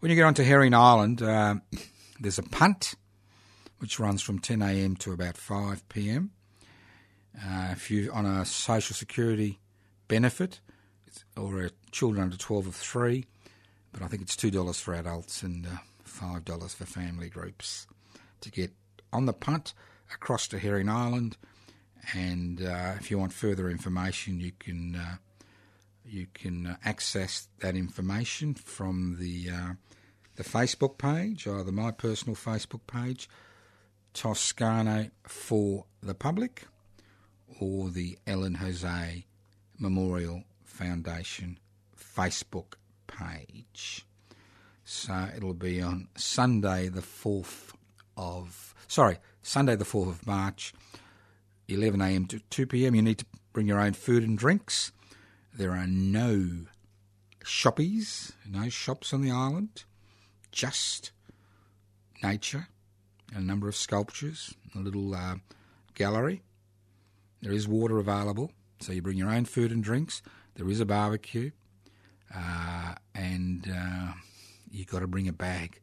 When 0.00 0.10
you 0.10 0.16
get 0.16 0.24
onto 0.24 0.42
Herring 0.42 0.74
Island, 0.74 1.22
uh, 1.22 1.56
there's 2.20 2.38
a 2.38 2.42
punt 2.42 2.94
which 3.78 3.98
runs 3.98 4.22
from 4.22 4.38
10 4.38 4.62
a.m. 4.62 4.96
to 4.96 5.12
about 5.12 5.36
5 5.36 5.88
p.m. 5.88 6.30
Uh, 7.36 7.68
if 7.72 7.90
you're 7.90 8.12
on 8.12 8.26
a 8.26 8.44
social 8.44 8.94
security 8.94 9.58
benefit 10.08 10.60
or 11.36 11.62
a 11.64 11.70
children 11.90 12.22
under 12.22 12.36
12 12.36 12.68
of 12.68 12.74
three, 12.74 13.26
but 13.92 14.02
I 14.02 14.06
think 14.06 14.22
it's 14.22 14.36
two 14.36 14.50
dollars 14.50 14.80
for 14.80 14.94
adults 14.94 15.42
and 15.42 15.66
uh, 15.66 15.78
five 16.04 16.44
dollars 16.44 16.74
for 16.74 16.84
family 16.84 17.28
groups 17.28 17.86
to 18.40 18.50
get 18.50 18.72
on 19.12 19.26
the 19.26 19.32
punt 19.32 19.74
across 20.12 20.48
to 20.48 20.58
Herring 20.58 20.88
Island. 20.88 21.36
And 22.14 22.62
uh, 22.62 22.94
if 22.98 23.10
you 23.10 23.18
want 23.18 23.32
further 23.32 23.68
information, 23.68 24.40
you 24.40 24.52
can 24.58 24.96
uh, 24.96 25.16
you 26.04 26.26
can 26.32 26.66
uh, 26.66 26.76
access 26.84 27.48
that 27.60 27.76
information 27.76 28.54
from 28.54 29.16
the 29.18 29.50
uh, 29.50 29.72
the 30.36 30.44
Facebook 30.44 30.96
page, 30.96 31.46
either 31.46 31.72
my 31.72 31.90
personal 31.90 32.34
Facebook 32.34 32.86
page, 32.86 33.28
Toscano 34.14 35.10
for 35.24 35.84
the 36.02 36.14
Public, 36.14 36.66
or 37.60 37.90
the 37.90 38.18
Ellen 38.26 38.54
Jose 38.54 39.26
Memorial 39.78 40.44
Foundation 40.64 41.58
Facebook 41.96 42.74
page. 43.10 44.06
So 44.84 45.28
it'll 45.36 45.54
be 45.54 45.80
on 45.80 46.08
Sunday, 46.16 46.88
the 46.88 47.00
4th 47.00 47.72
of, 48.16 48.74
sorry, 48.88 49.18
Sunday, 49.42 49.76
the 49.76 49.84
4th 49.84 50.08
of 50.08 50.26
March, 50.26 50.72
11am 51.68 52.28
to 52.28 52.66
2pm. 52.66 52.96
You 52.96 53.02
need 53.02 53.18
to 53.18 53.26
bring 53.52 53.66
your 53.66 53.80
own 53.80 53.92
food 53.92 54.22
and 54.22 54.36
drinks. 54.36 54.92
There 55.54 55.72
are 55.72 55.86
no 55.86 56.66
shoppies, 57.44 58.32
no 58.48 58.68
shops 58.68 59.12
on 59.12 59.22
the 59.22 59.30
island, 59.30 59.84
just 60.52 61.12
nature, 62.22 62.68
and 63.32 63.44
a 63.44 63.46
number 63.46 63.68
of 63.68 63.76
sculptures, 63.76 64.54
a 64.74 64.78
little 64.78 65.14
uh, 65.14 65.36
gallery. 65.94 66.42
There 67.42 67.52
is 67.52 67.66
water 67.66 67.98
available, 67.98 68.52
so 68.80 68.92
you 68.92 69.02
bring 69.02 69.16
your 69.16 69.30
own 69.30 69.44
food 69.44 69.72
and 69.72 69.82
drinks. 69.82 70.22
There 70.54 70.68
is 70.68 70.80
a 70.80 70.86
barbecue, 70.86 71.52
uh, 72.34 72.94
and 73.14 73.68
uh, 73.68 74.12
you've 74.70 74.86
got 74.86 75.00
to 75.00 75.06
bring 75.06 75.28
a 75.28 75.32
bag 75.32 75.80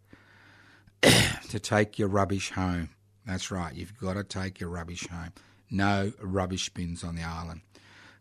to 1.01 1.59
take 1.59 1.99
your 1.99 2.07
rubbish 2.07 2.51
home. 2.51 2.89
That's 3.25 3.51
right, 3.51 3.73
you've 3.73 3.97
got 3.99 4.13
to 4.13 4.23
take 4.23 4.59
your 4.59 4.69
rubbish 4.69 5.07
home. 5.07 5.33
No 5.69 6.13
rubbish 6.21 6.69
bins 6.69 7.03
on 7.03 7.15
the 7.15 7.23
island. 7.23 7.61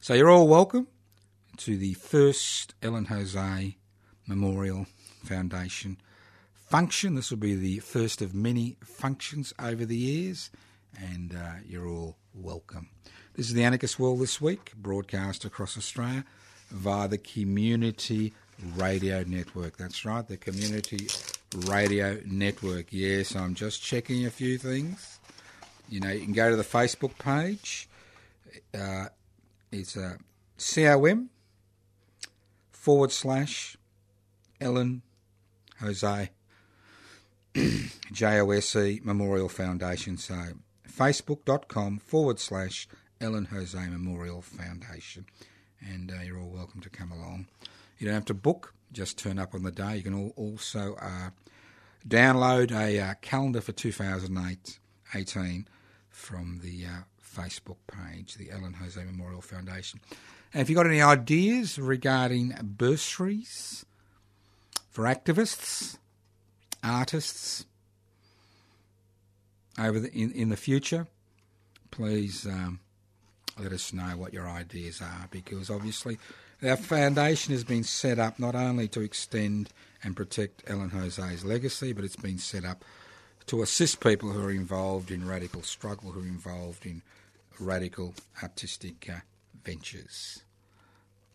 So 0.01 0.15
you're 0.15 0.31
all 0.31 0.49
welcome 0.49 0.89
to 1.59 1.77
the 1.77 1.95
first 1.95 2.75
Ellen 2.83 3.07
Jose 3.07 3.77
Memorial 4.27 4.87
Foundation 5.25 5.99
function. 6.55 7.15
This 7.15 7.31
will 7.31 7.39
be 7.39 7.55
the 7.55 7.79
first 7.79 8.21
of 8.21 8.35
many 8.35 8.77
functions 8.85 9.55
over 9.59 9.85
the 9.85 9.97
years, 9.97 10.51
and 10.99 11.35
uh, 11.35 11.61
you're 11.65 11.87
all 11.89 12.17
welcome. 12.35 12.89
This 13.35 13.47
is 13.47 13.55
the 13.55 13.65
Anarchist 13.65 13.99
World 13.99 14.21
this 14.21 14.41
week, 14.41 14.73
broadcast 14.77 15.45
across 15.45 15.77
Australia 15.79 16.25
via 16.71 17.09
the 17.09 17.19
Community 17.19 18.35
Radio 18.75 19.23
Network. 19.27 19.77
That's 19.77 20.05
right, 20.05 20.27
the 20.27 20.37
Community 20.37 21.09
Radio 21.55 22.21
Network. 22.25 22.87
Yes, 22.91 23.35
I'm 23.37 23.55
just 23.55 23.83
checking 23.83 24.27
a 24.27 24.31
few 24.31 24.59
things. 24.59 25.19
You 25.89 26.01
know, 26.01 26.11
you 26.11 26.21
can 26.25 26.33
go 26.33 26.51
to 26.51 26.57
the 26.57 26.65
Facebook 26.65 27.19
page. 27.19 27.89
Uh, 28.75 29.07
it's 29.71 29.97
a 29.97 30.19
COM 30.59 31.31
forward 32.73 33.13
slash 33.13 33.77
Ellen 34.61 35.03
Jose 35.81 36.31
JOSE 38.13 39.05
Memorial 39.05 39.49
Foundation. 39.49 40.17
So 40.17 40.35
facebook.com 40.89 41.99
forward 41.99 42.39
slash 42.39 42.89
Ellen 43.21 43.47
Jose 43.47 43.79
Memorial 43.79 44.43
Foundation. 44.43 45.27
And 45.81 46.11
uh, 46.11 46.23
you're 46.25 46.39
all 46.39 46.51
welcome 46.51 46.81
to 46.83 46.91
come 46.91 47.13
along. 47.13 47.47
You 47.99 48.07
don't 48.07 48.15
have 48.15 48.25
to 48.27 48.35
book, 48.35 48.75
just 48.93 49.19
turn 49.19 49.39
up 49.39 49.55
on 49.55 49.63
the 49.63 49.71
day. 49.71 49.97
You 49.97 50.03
can 50.03 50.33
also 50.37 50.97
uh, 51.01 51.31
download 52.07 52.73
a 52.73 53.01
uh, 53.01 53.15
calendar 53.21 53.61
for 53.61 53.73
2018 53.73 55.69
from 56.11 56.61
the 56.63 56.87
uh, 56.87 57.03
Facebook 57.21 57.77
page, 57.87 58.35
the 58.35 58.51
Ellen 58.51 58.75
Jose 58.75 59.03
Memorial 59.03 59.43
Foundation. 59.43 60.01
And 60.53 60.63
if 60.63 60.71
you've 60.71 60.77
got 60.77 60.87
any 60.87 61.03
ideas 61.03 61.79
regarding 61.79 62.55
bursaries 62.63 63.85
for 64.91 65.05
activists, 65.05 65.99
artists 66.83 67.67
over 69.79 70.01
the, 70.01 70.11
in, 70.13 70.33
in 70.33 70.49
the 70.49 70.57
future, 70.57 71.07
please 71.91 72.47
um, 72.47 72.81
let 73.59 73.73
us 73.73 73.93
know 73.93 74.17
what 74.17 74.33
your 74.33 74.49
ideas 74.49 75.01
are 75.01 75.29
because 75.31 75.71
obviously 75.71 76.19
Our 76.65 76.77
foundation 76.77 77.53
has 77.53 77.65
been 77.65 77.85
set 77.85 78.19
up 78.19 78.39
not 78.39 78.55
only 78.55 78.89
to 78.89 79.03
extend 79.03 79.69
and 80.03 80.17
protect 80.17 80.63
Ellen 80.67 80.89
Jose's 80.89 81.45
legacy, 81.45 81.93
but 81.93 82.03
it's 82.05 82.17
been 82.17 82.39
set 82.39 82.65
up 82.65 82.83
to 83.47 83.63
assist 83.63 84.01
people 84.01 84.31
who 84.31 84.43
are 84.43 84.51
involved 84.51 85.11
in 85.11 85.27
radical 85.29 85.63
struggle, 85.63 86.13
who 86.13 86.23
are 86.23 86.27
involved 86.27 86.87
in 86.87 87.03
radical 87.61 88.15
artistic 88.43 89.07
uh, 89.11 89.21
ventures. 89.65 90.45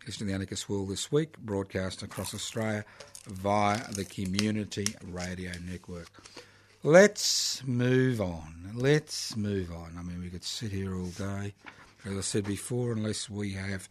Listen 0.07 0.21
to 0.21 0.25
the 0.25 0.33
Anarchist 0.33 0.67
World 0.67 0.89
this 0.89 1.11
week, 1.11 1.37
broadcast 1.37 2.01
across 2.01 2.33
Australia 2.33 2.83
via 3.27 3.79
the 3.91 4.05
Community 4.05 4.87
Radio 5.03 5.51
Network. 5.69 6.09
Let's 6.81 7.61
move 7.63 8.19
on. 8.19 8.71
Let's 8.73 9.37
move 9.37 9.71
on. 9.71 9.95
I 9.99 10.01
mean, 10.01 10.19
we 10.19 10.29
could 10.31 10.43
sit 10.43 10.71
here 10.71 10.95
all 10.95 11.05
day, 11.05 11.53
as 12.05 12.17
I 12.17 12.21
said 12.21 12.45
before, 12.45 12.91
unless 12.91 13.29
we 13.29 13.53
have 13.53 13.89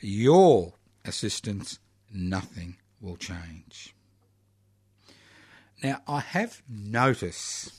your 0.00 0.74
assistance, 1.04 1.78
nothing 2.12 2.76
will 3.00 3.16
change. 3.16 3.94
Now, 5.82 6.00
I 6.06 6.20
have 6.20 6.62
noticed 6.68 7.72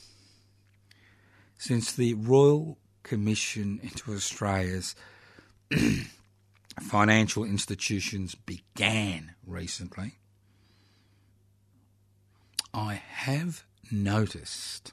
since 1.56 1.92
the 1.92 2.14
Royal 2.14 2.78
Commission 3.02 3.80
into 3.82 4.12
Australia's 4.12 4.94
financial 6.80 7.44
institutions 7.44 8.34
began 8.34 9.34
recently, 9.44 10.18
I 12.72 12.94
have 12.94 13.64
noticed 13.90 14.92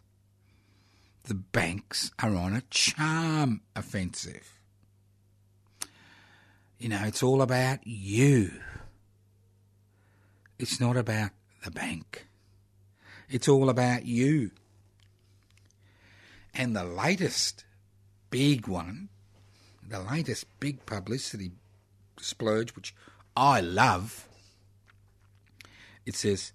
the 1.24 1.36
banks 1.36 2.12
are 2.22 2.36
on 2.36 2.56
a 2.56 2.64
charm 2.70 3.62
offensive. 3.76 4.55
You 6.80 6.90
know, 6.90 7.04
it's 7.06 7.24
all 7.24 7.42
about 7.42 7.80
you. 7.86 8.52
It's 10.60 10.80
not 10.80 10.98
about 10.98 11.32
the 11.64 11.72
bank. 11.72 12.28
It's 13.30 13.48
all 13.48 13.70
about 13.70 14.06
you. 14.06 14.52
And 16.54 16.76
the 16.76 16.84
latest 16.84 17.66
big 18.30 18.68
one, 18.68 19.10
the 19.88 20.00
latest 20.00 20.46
big 20.60 20.86
publicity 20.86 21.52
splurge, 22.18 22.76
which 22.76 22.96
I 23.36 23.62
love, 23.62 24.28
it 26.06 26.16
says 26.16 26.54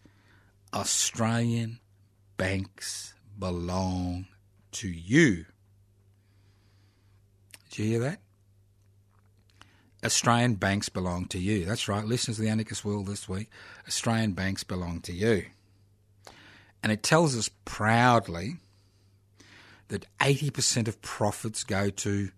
Australian 0.73 1.81
banks 2.37 3.14
belong 3.39 4.27
to 4.73 4.89
you. 4.89 5.47
Did 7.68 7.79
you 7.79 7.85
hear 7.85 8.01
that? 8.01 8.21
Australian 10.05 10.55
banks 10.55 10.88
belong 10.88 11.26
to 11.26 11.38
you. 11.38 11.64
That's 11.64 11.88
right. 11.88 12.05
Listeners 12.05 12.38
of 12.38 12.44
the 12.44 12.51
Anarchist 12.51 12.84
World 12.84 13.07
this 13.07 13.28
week, 13.28 13.48
Australian 13.86 14.32
banks 14.32 14.64
belong 14.64 15.01
to 15.03 15.12
you. 15.12 15.44
And 16.82 16.90
it 16.90 17.03
tells 17.03 17.36
us 17.36 17.51
proudly 17.64 18.57
that 19.88 20.07
80% 20.18 20.88
of 20.88 21.03
profits 21.03 21.64
go 21.64 21.90
to 21.90 22.30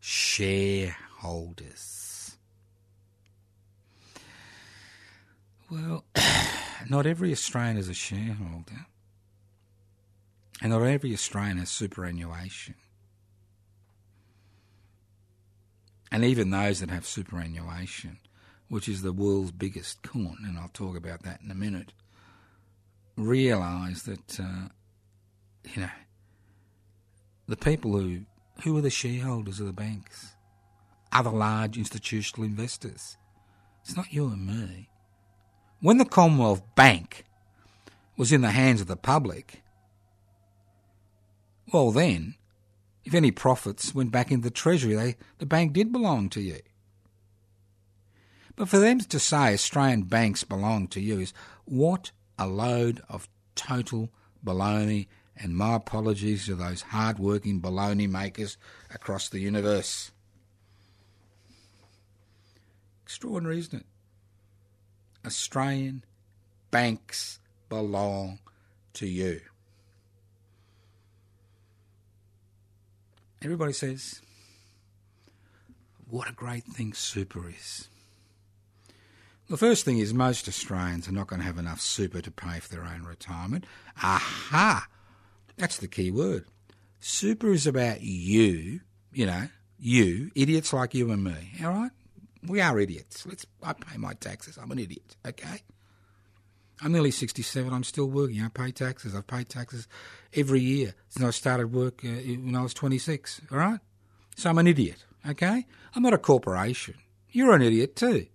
shareholders. 0.00 2.36
Well, 5.70 6.04
not 6.88 7.06
every 7.06 7.32
Australian 7.32 7.78
is 7.78 7.88
a 7.88 7.94
shareholder. 7.94 8.86
And 10.60 10.72
not 10.72 10.82
every 10.82 11.12
Australian 11.12 11.58
has 11.58 11.70
superannuation. 11.70 12.74
And 16.10 16.24
even 16.24 16.50
those 16.50 16.80
that 16.80 16.90
have 16.90 17.06
superannuation, 17.06 18.18
which 18.68 18.88
is 18.88 19.02
the 19.02 19.12
world's 19.12 19.52
biggest 19.52 20.02
con, 20.02 20.38
and 20.44 20.58
I'll 20.58 20.70
talk 20.72 20.96
about 20.96 21.22
that 21.22 21.40
in 21.42 21.50
a 21.50 21.54
minute, 21.54 21.92
realise 23.16 24.02
that, 24.02 24.40
uh, 24.40 24.68
you 25.74 25.82
know, 25.82 25.90
the 27.46 27.56
people 27.56 27.98
who, 27.98 28.20
who 28.62 28.76
are 28.76 28.82
the 28.82 28.90
shareholders 28.90 29.60
of 29.60 29.66
the 29.66 29.72
banks? 29.72 30.34
Other 31.10 31.30
large 31.30 31.78
institutional 31.78 32.46
investors. 32.46 33.16
It's 33.82 33.96
not 33.96 34.12
you 34.12 34.26
and 34.26 34.46
me. 34.46 34.90
When 35.80 35.98
the 35.98 36.04
Commonwealth 36.04 36.62
Bank 36.74 37.24
was 38.16 38.32
in 38.32 38.42
the 38.42 38.50
hands 38.50 38.80
of 38.80 38.86
the 38.86 38.96
public, 38.96 39.62
well 41.72 41.90
then, 41.90 42.34
if 43.08 43.14
any 43.14 43.30
profits 43.30 43.94
went 43.94 44.12
back 44.12 44.30
into 44.30 44.44
the 44.44 44.50
Treasury, 44.54 44.94
they, 44.94 45.16
the 45.38 45.46
bank 45.46 45.72
did 45.72 45.90
belong 45.90 46.28
to 46.30 46.40
you. 46.40 46.60
But 48.54 48.68
for 48.68 48.78
them 48.78 49.00
to 49.00 49.18
say 49.18 49.54
Australian 49.54 50.02
banks 50.02 50.44
belong 50.44 50.88
to 50.88 51.00
you 51.00 51.20
is 51.20 51.32
what 51.64 52.10
a 52.38 52.46
load 52.46 53.02
of 53.08 53.28
total 53.54 54.10
baloney, 54.44 55.06
and 55.36 55.56
my 55.56 55.76
apologies 55.76 56.46
to 56.46 56.54
those 56.54 56.82
hard-working 56.82 57.60
baloney 57.60 58.08
makers 58.08 58.56
across 58.92 59.28
the 59.28 59.40
universe. 59.40 60.10
Extraordinary, 63.04 63.58
isn't 63.58 63.80
it? 63.80 63.86
Australian 65.24 66.04
banks 66.70 67.38
belong 67.68 68.38
to 68.94 69.06
you. 69.06 69.40
Everybody 73.42 73.72
says, 73.72 74.20
what 76.08 76.28
a 76.28 76.32
great 76.32 76.64
thing 76.64 76.92
super 76.92 77.48
is. 77.48 77.88
The 79.48 79.56
first 79.56 79.84
thing 79.84 79.98
is 79.98 80.12
most 80.12 80.48
Australians 80.48 81.08
are 81.08 81.12
not 81.12 81.28
going 81.28 81.40
to 81.40 81.46
have 81.46 81.58
enough 81.58 81.80
super 81.80 82.20
to 82.20 82.30
pay 82.30 82.58
for 82.60 82.68
their 82.68 82.84
own 82.84 83.04
retirement. 83.04 83.64
Aha! 84.02 84.86
That's 85.56 85.78
the 85.78 85.88
key 85.88 86.10
word. 86.10 86.46
Super 87.00 87.52
is 87.52 87.66
about 87.66 88.00
you, 88.02 88.80
you 89.12 89.26
know, 89.26 89.48
you, 89.78 90.30
idiots 90.34 90.72
like 90.72 90.94
you 90.94 91.10
and 91.10 91.24
me, 91.24 91.52
all 91.62 91.70
right? 91.70 91.90
We 92.46 92.60
are 92.60 92.78
idiots. 92.78 93.26
Let's. 93.26 93.46
I 93.62 93.72
pay 93.72 93.96
my 93.96 94.14
taxes. 94.14 94.58
I'm 94.60 94.70
an 94.70 94.78
idiot, 94.78 95.16
okay? 95.26 95.62
I'm 96.80 96.92
nearly 96.92 97.10
67. 97.10 97.72
I'm 97.72 97.84
still 97.84 98.06
working. 98.06 98.42
I 98.42 98.48
pay 98.48 98.70
taxes. 98.70 99.14
I've 99.14 99.26
paid 99.26 99.48
taxes 99.48 99.88
every 100.34 100.60
year 100.60 100.94
since 101.08 101.24
I 101.24 101.30
started 101.30 101.72
work 101.72 102.04
uh, 102.04 102.08
when 102.08 102.54
I 102.54 102.62
was 102.62 102.74
26. 102.74 103.40
All 103.50 103.58
right? 103.58 103.80
So 104.36 104.50
I'm 104.50 104.58
an 104.58 104.66
idiot. 104.66 105.04
Okay? 105.28 105.66
I'm 105.94 106.02
not 106.02 106.14
a 106.14 106.18
corporation. 106.18 106.94
You're 107.30 107.54
an 107.54 107.62
idiot 107.62 107.96
too. 107.96 108.26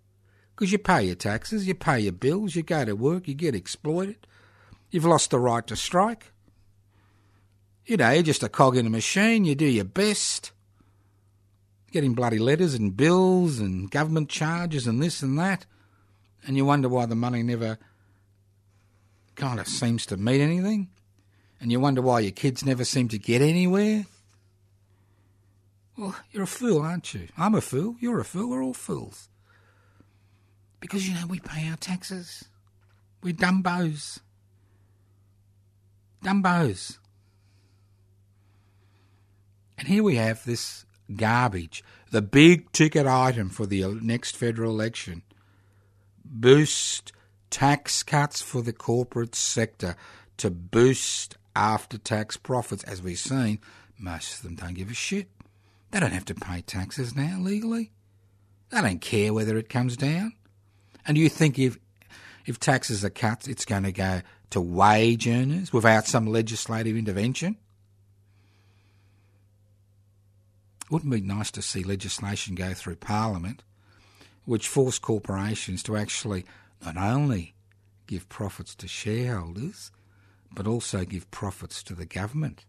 Because 0.56 0.72
you 0.72 0.78
pay 0.78 1.04
your 1.04 1.16
taxes, 1.16 1.68
you 1.68 1.74
pay 1.74 2.02
your 2.02 2.12
bills, 2.12 2.56
you 2.56 2.64
go 2.64 2.86
to 2.86 2.94
work, 2.96 3.28
you 3.28 3.34
get 3.34 3.56
exploited. 3.56 4.28
You've 4.92 5.06
lost 5.06 5.32
the 5.32 5.40
right 5.40 5.66
to 5.68 5.76
strike. 5.76 6.32
You 7.86 7.98
know, 7.98 8.12
you're 8.12 8.24
just 8.24 8.44
a 8.44 8.50
cog 8.50 8.78
in 8.78 8.86
a 8.86 8.90
machine. 8.90 9.46
You 9.46 9.56
do 9.56 9.66
your 9.66 9.86
best. 9.86 10.52
Getting 11.92 12.14
bloody 12.14 12.40
letters 12.40 12.76
and 12.76 12.96
bills 12.96 13.60
and 13.60 13.90
government 13.90 14.30
charges 14.30 14.86
and 14.86 15.02
this 15.02 15.22
and 15.22 15.38
that. 15.40 15.66
And 16.46 16.58
you 16.58 16.66
wonder 16.66 16.90
why 16.90 17.06
the 17.06 17.16
money 17.16 17.42
never 17.42 17.80
kind 19.36 19.60
of 19.60 19.68
seems 19.68 20.06
to 20.08 20.18
mean 20.18 20.42
anything. 20.42 20.90
And 21.60 21.72
you 21.72 21.80
wonder 21.80 22.02
why 22.02 22.20
your 22.20 22.32
kids 22.32 22.66
never 22.66 22.84
seem 22.84 23.08
to 23.10 23.18
get 23.18 23.42
anywhere. 23.42 24.06
Well, 25.98 26.16
you're 26.32 26.44
a 26.44 26.48
fool, 26.48 26.82
aren't 26.82 27.14
you? 27.14 27.28
I'm 27.38 27.56
a 27.56 27.62
fool. 27.62 27.96
You're 28.00 28.20
a 28.20 28.26
fool. 28.26 28.50
We're 28.50 28.64
all 28.64 28.74
fools. 28.74 29.30
Because, 30.80 31.08
you 31.08 31.14
know, 31.14 31.28
we 31.28 31.40
pay 31.40 31.70
our 31.70 31.78
taxes. 31.78 32.46
We're 33.22 33.34
dumbos. 33.34 34.20
Dumbos. 36.24 36.98
And 39.78 39.88
here 39.88 40.04
we 40.04 40.16
have 40.16 40.44
this 40.46 40.86
garbage, 41.16 41.84
the 42.12 42.22
big 42.22 42.72
ticket 42.72 43.06
item 43.06 43.50
for 43.50 43.66
the 43.66 43.86
next 44.02 44.36
federal 44.36 44.72
election. 44.72 45.22
Boost 46.26 47.12
tax 47.54 48.02
cuts 48.02 48.42
for 48.42 48.64
the 48.64 48.74
corporate 48.74 49.36
sector 49.36 49.96
to 50.38 50.50
boost 50.50 51.38
after 51.56 52.00
tax 52.00 52.36
profits. 52.36 52.84
As 52.84 53.00
we've 53.00 53.20
seen, 53.20 53.60
most 54.00 54.38
of 54.38 54.42
them 54.42 54.56
don't 54.56 54.74
give 54.74 54.90
a 54.90 54.96
shit. 54.96 55.30
They 55.92 56.00
don't 56.00 56.14
have 56.14 56.26
to 56.26 56.34
pay 56.34 56.62
taxes 56.62 57.16
now 57.16 57.38
legally. 57.40 57.92
They 58.72 58.82
don't 58.82 59.02
care 59.02 59.36
whether 59.36 59.56
it 59.56 59.70
comes 59.70 59.96
down. 59.96 60.34
And 61.06 61.16
you 61.16 61.30
think 61.30 61.60
if 61.60 61.78
if 62.48 62.60
taxes 62.60 63.06
are 63.06 63.12
cut, 63.12 63.48
it's 63.48 63.66
going 63.66 63.84
to 63.84 63.92
go 63.92 64.22
to 64.50 64.60
wage 64.60 65.28
earners 65.28 65.72
without 65.72 66.08
some 66.08 66.26
legislative 66.26 66.98
intervention? 66.98 67.56
Wouldn't 70.90 71.14
it 71.14 71.22
be 71.22 71.28
nice 71.28 71.52
to 71.52 71.62
see 71.62 71.84
legislation 71.84 72.56
go 72.56 72.74
through 72.74 72.96
Parliament 72.96 73.62
which 74.46 74.68
force 74.68 75.00
corporations 75.00 75.84
to 75.84 75.96
actually 75.96 76.46
not 76.86 76.98
only 76.98 77.56
give 78.08 78.30
profits 78.30 78.76
to 78.76 78.88
shareholders, 78.88 79.92
but 80.52 80.68
also 80.68 81.06
give 81.06 81.30
profits 81.32 81.82
to 81.84 81.96
the 81.96 82.06
government 82.06 82.66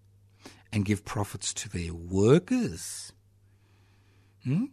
and 0.73 0.85
give 0.85 1.05
profits 1.05 1.53
to 1.55 1.69
their 1.69 1.93
workers? 1.93 3.13
Hmm? 4.45 4.67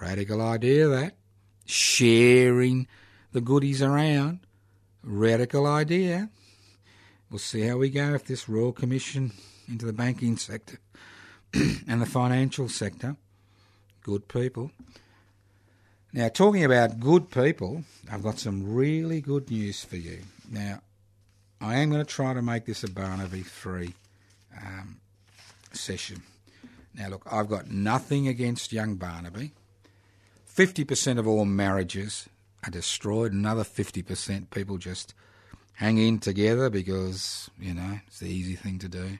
Radical 0.00 0.40
idea 0.40 0.88
that. 0.88 1.16
sharing 1.64 2.86
the 3.32 3.40
goodies 3.40 3.82
around. 3.82 4.40
Radical 5.02 5.66
idea. 5.66 6.30
We'll 7.30 7.38
see 7.38 7.62
how 7.62 7.76
we 7.76 7.90
go 7.90 8.14
if 8.14 8.24
this 8.24 8.48
Royal 8.48 8.72
Commission 8.72 9.32
into 9.68 9.84
the 9.84 9.92
banking 9.92 10.36
sector 10.38 10.78
and 11.86 12.00
the 12.00 12.06
financial 12.06 12.68
sector. 12.68 13.16
Good 14.02 14.28
people. 14.28 14.70
Now, 16.12 16.28
talking 16.28 16.64
about 16.64 17.00
good 17.00 17.30
people, 17.30 17.84
I've 18.10 18.22
got 18.22 18.38
some 18.38 18.74
really 18.74 19.20
good 19.20 19.50
news 19.50 19.84
for 19.84 19.96
you. 19.96 20.20
Now, 20.50 20.80
I 21.60 21.76
am 21.76 21.90
going 21.90 22.04
to 22.04 22.10
try 22.10 22.32
to 22.32 22.40
make 22.40 22.64
this 22.64 22.82
a 22.82 22.90
Barnaby 22.90 23.42
3 23.42 23.92
um, 24.56 25.00
session. 25.72 26.22
Now, 26.94 27.08
look, 27.08 27.26
I've 27.30 27.48
got 27.48 27.70
nothing 27.70 28.26
against 28.26 28.72
young 28.72 28.94
Barnaby. 28.94 29.52
50% 30.56 31.18
of 31.18 31.28
all 31.28 31.44
marriages 31.44 32.26
are 32.64 32.70
destroyed, 32.70 33.32
another 33.32 33.62
50% 33.62 34.50
people 34.50 34.78
just 34.78 35.12
hang 35.74 35.98
in 35.98 36.18
together 36.20 36.70
because, 36.70 37.50
you 37.60 37.74
know, 37.74 38.00
it's 38.06 38.20
the 38.20 38.28
easy 38.28 38.56
thing 38.56 38.78
to 38.78 38.88
do. 38.88 39.18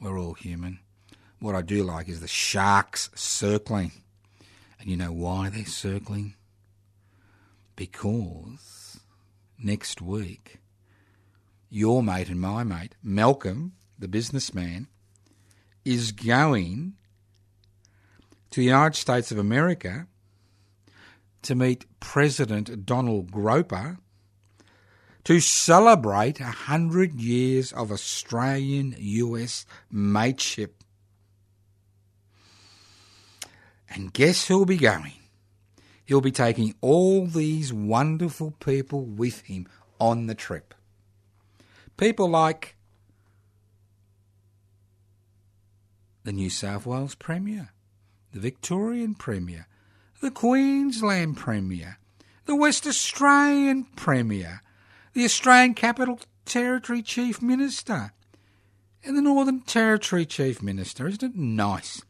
We're 0.00 0.18
all 0.18 0.34
human. 0.34 0.80
What 1.38 1.54
I 1.54 1.62
do 1.62 1.84
like 1.84 2.08
is 2.08 2.20
the 2.20 2.28
sharks 2.28 3.08
circling. 3.14 3.92
And 4.86 4.92
you 4.92 4.96
know 4.98 5.10
why 5.10 5.48
they're 5.48 5.64
circling? 5.64 6.36
Because 7.74 9.00
next 9.58 10.00
week, 10.00 10.58
your 11.68 12.04
mate 12.04 12.28
and 12.28 12.40
my 12.40 12.62
mate, 12.62 12.94
Malcolm, 13.02 13.72
the 13.98 14.06
businessman, 14.06 14.86
is 15.84 16.12
going 16.12 16.92
to 18.52 18.60
the 18.60 18.66
United 18.66 18.94
States 18.94 19.32
of 19.32 19.38
America 19.38 20.06
to 21.42 21.56
meet 21.56 21.86
President 21.98 22.86
Donald 22.86 23.32
Groper 23.32 23.98
to 25.24 25.40
celebrate 25.40 26.38
a 26.38 26.44
hundred 26.44 27.14
years 27.14 27.72
of 27.72 27.90
Australian 27.90 28.94
US 28.96 29.66
mateship. 29.90 30.84
And 33.88 34.12
guess 34.12 34.46
who'll 34.46 34.66
be 34.66 34.76
going? 34.76 35.12
He'll 36.04 36.20
be 36.20 36.32
taking 36.32 36.74
all 36.80 37.26
these 37.26 37.72
wonderful 37.72 38.52
people 38.60 39.04
with 39.04 39.42
him 39.42 39.66
on 39.98 40.26
the 40.26 40.34
trip. 40.34 40.74
People 41.96 42.28
like 42.28 42.76
the 46.24 46.32
New 46.32 46.50
South 46.50 46.86
Wales 46.86 47.14
Premier, 47.14 47.70
the 48.32 48.40
Victorian 48.40 49.14
Premier, 49.14 49.66
the 50.20 50.30
Queensland 50.30 51.36
Premier, 51.36 51.98
the 52.46 52.56
West 52.56 52.86
Australian 52.86 53.84
Premier, 53.96 54.60
the 55.12 55.24
Australian 55.24 55.74
Capital 55.74 56.20
Territory 56.44 57.02
Chief 57.02 57.42
Minister, 57.42 58.12
and 59.04 59.16
the 59.16 59.22
Northern 59.22 59.60
Territory 59.60 60.26
Chief 60.26 60.62
Minister. 60.62 61.06
Isn't 61.06 61.22
it 61.22 61.36
nice? 61.36 62.02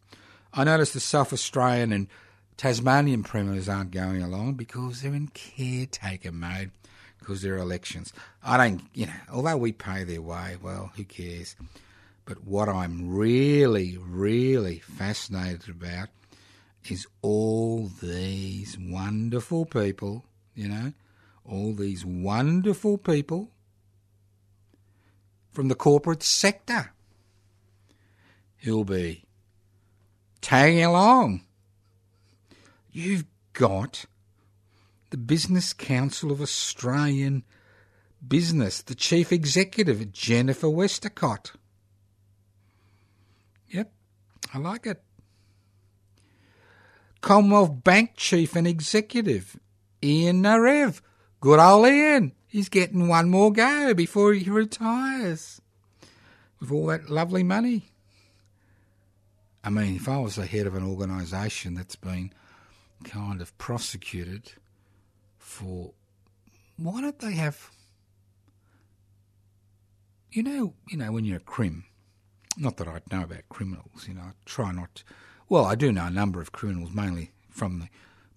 I 0.57 0.65
notice 0.65 0.95
the 0.95 1.01
South 1.01 1.35
Australian 1.35 1.93
and 1.93 2.09
Tasmanian 2.57 3.23
premiers 3.23 3.69
aren't 3.69 3.91
going 3.91 4.23
along 4.23 4.55
because 4.55 5.03
they're 5.03 5.13
in 5.13 5.29
caretaker 5.29 6.33
mode 6.33 6.71
because 7.19 7.43
they're 7.43 7.59
elections. 7.59 8.15
I 8.43 8.57
don't, 8.57 8.81
you 8.95 9.05
know, 9.05 9.13
although 9.31 9.59
we 9.59 9.73
pay 9.73 10.05
their 10.05 10.23
way, 10.23 10.57
well, 10.63 10.93
who 10.97 11.05
cares? 11.05 11.57
But 12.25 12.45
what 12.45 12.71
I'm 12.71 13.15
really, 13.15 13.99
really 13.99 14.79
fascinated 14.79 15.69
about 15.69 16.09
is 16.89 17.07
all 17.21 17.91
these 18.03 18.79
wonderful 18.81 19.67
people, 19.67 20.25
you 20.55 20.69
know, 20.69 20.95
all 21.45 21.75
these 21.75 22.07
wonderful 22.07 22.97
people 22.97 23.51
from 25.53 25.69
the 25.69 25.75
corporate 25.75 26.23
sector 26.23 26.93
who'll 28.59 28.85
be 28.85 29.26
tagging 30.41 30.85
along. 30.85 31.43
You've 32.93 33.25
got 33.53 34.07
the 35.11 35.17
Business 35.17 35.73
Council 35.73 36.31
of 36.31 36.41
Australian 36.41 37.45
Business, 38.27 38.83
the 38.83 38.95
Chief 38.95 39.33
Executive, 39.33 40.13
Jennifer 40.13 40.69
Westacott. 40.69 41.53
Yep, 43.69 43.93
I 44.53 44.59
like 44.59 44.87
it. 44.87 45.03
Commonwealth 47.21 47.83
Bank 47.85 48.13
Chief 48.17 48.57
and 48.57 48.67
Executive, 48.67 49.59
Ian 50.03 50.43
Narev. 50.43 51.01
Good 51.41 51.61
old 51.61 51.87
Ian. 51.87 52.33
He's 52.47 52.69
getting 52.69 53.09
one 53.09 53.29
more 53.29 53.53
go 53.53 53.95
before 53.95 54.33
he 54.33 54.49
retires 54.49 55.61
with 56.61 56.71
all 56.71 56.87
that 56.87 57.11
lovely 57.11 57.43
money. 57.43 57.91
I 59.67 59.69
mean, 59.69 59.97
if 59.97 60.09
I 60.09 60.17
was 60.19 60.37
the 60.37 60.47
head 60.47 60.69
of 60.69 60.77
an 60.77 60.85
organisation 60.85 61.75
that's 61.75 61.97
been 61.97 62.33
kind 63.03 63.43
of 63.43 63.57
prosecuted 63.59 64.53
for. 65.39 65.93
Why 66.77 67.01
don't 67.01 67.19
they 67.19 67.33
have. 67.33 67.71
You 70.31 70.45
know, 70.45 70.75
you 70.89 70.97
know, 70.97 71.11
when 71.11 71.25
you're 71.25 71.39
a 71.39 71.41
crim, 71.41 71.85
not 72.57 72.77
that 72.77 72.87
I 72.87 73.01
know 73.11 73.25
about 73.25 73.49
criminals, 73.49 74.07
you 74.07 74.15
know, 74.15 74.21
I 74.21 74.31
try 74.45 74.71
not. 74.71 75.03
Well, 75.49 75.65
I 75.65 75.75
do 75.75 75.91
know 75.91 76.07
a 76.07 76.11
number 76.11 76.41
of 76.41 76.53
criminals, 76.53 76.93
mainly 76.93 77.33
from 77.51 77.81
the 77.81 77.89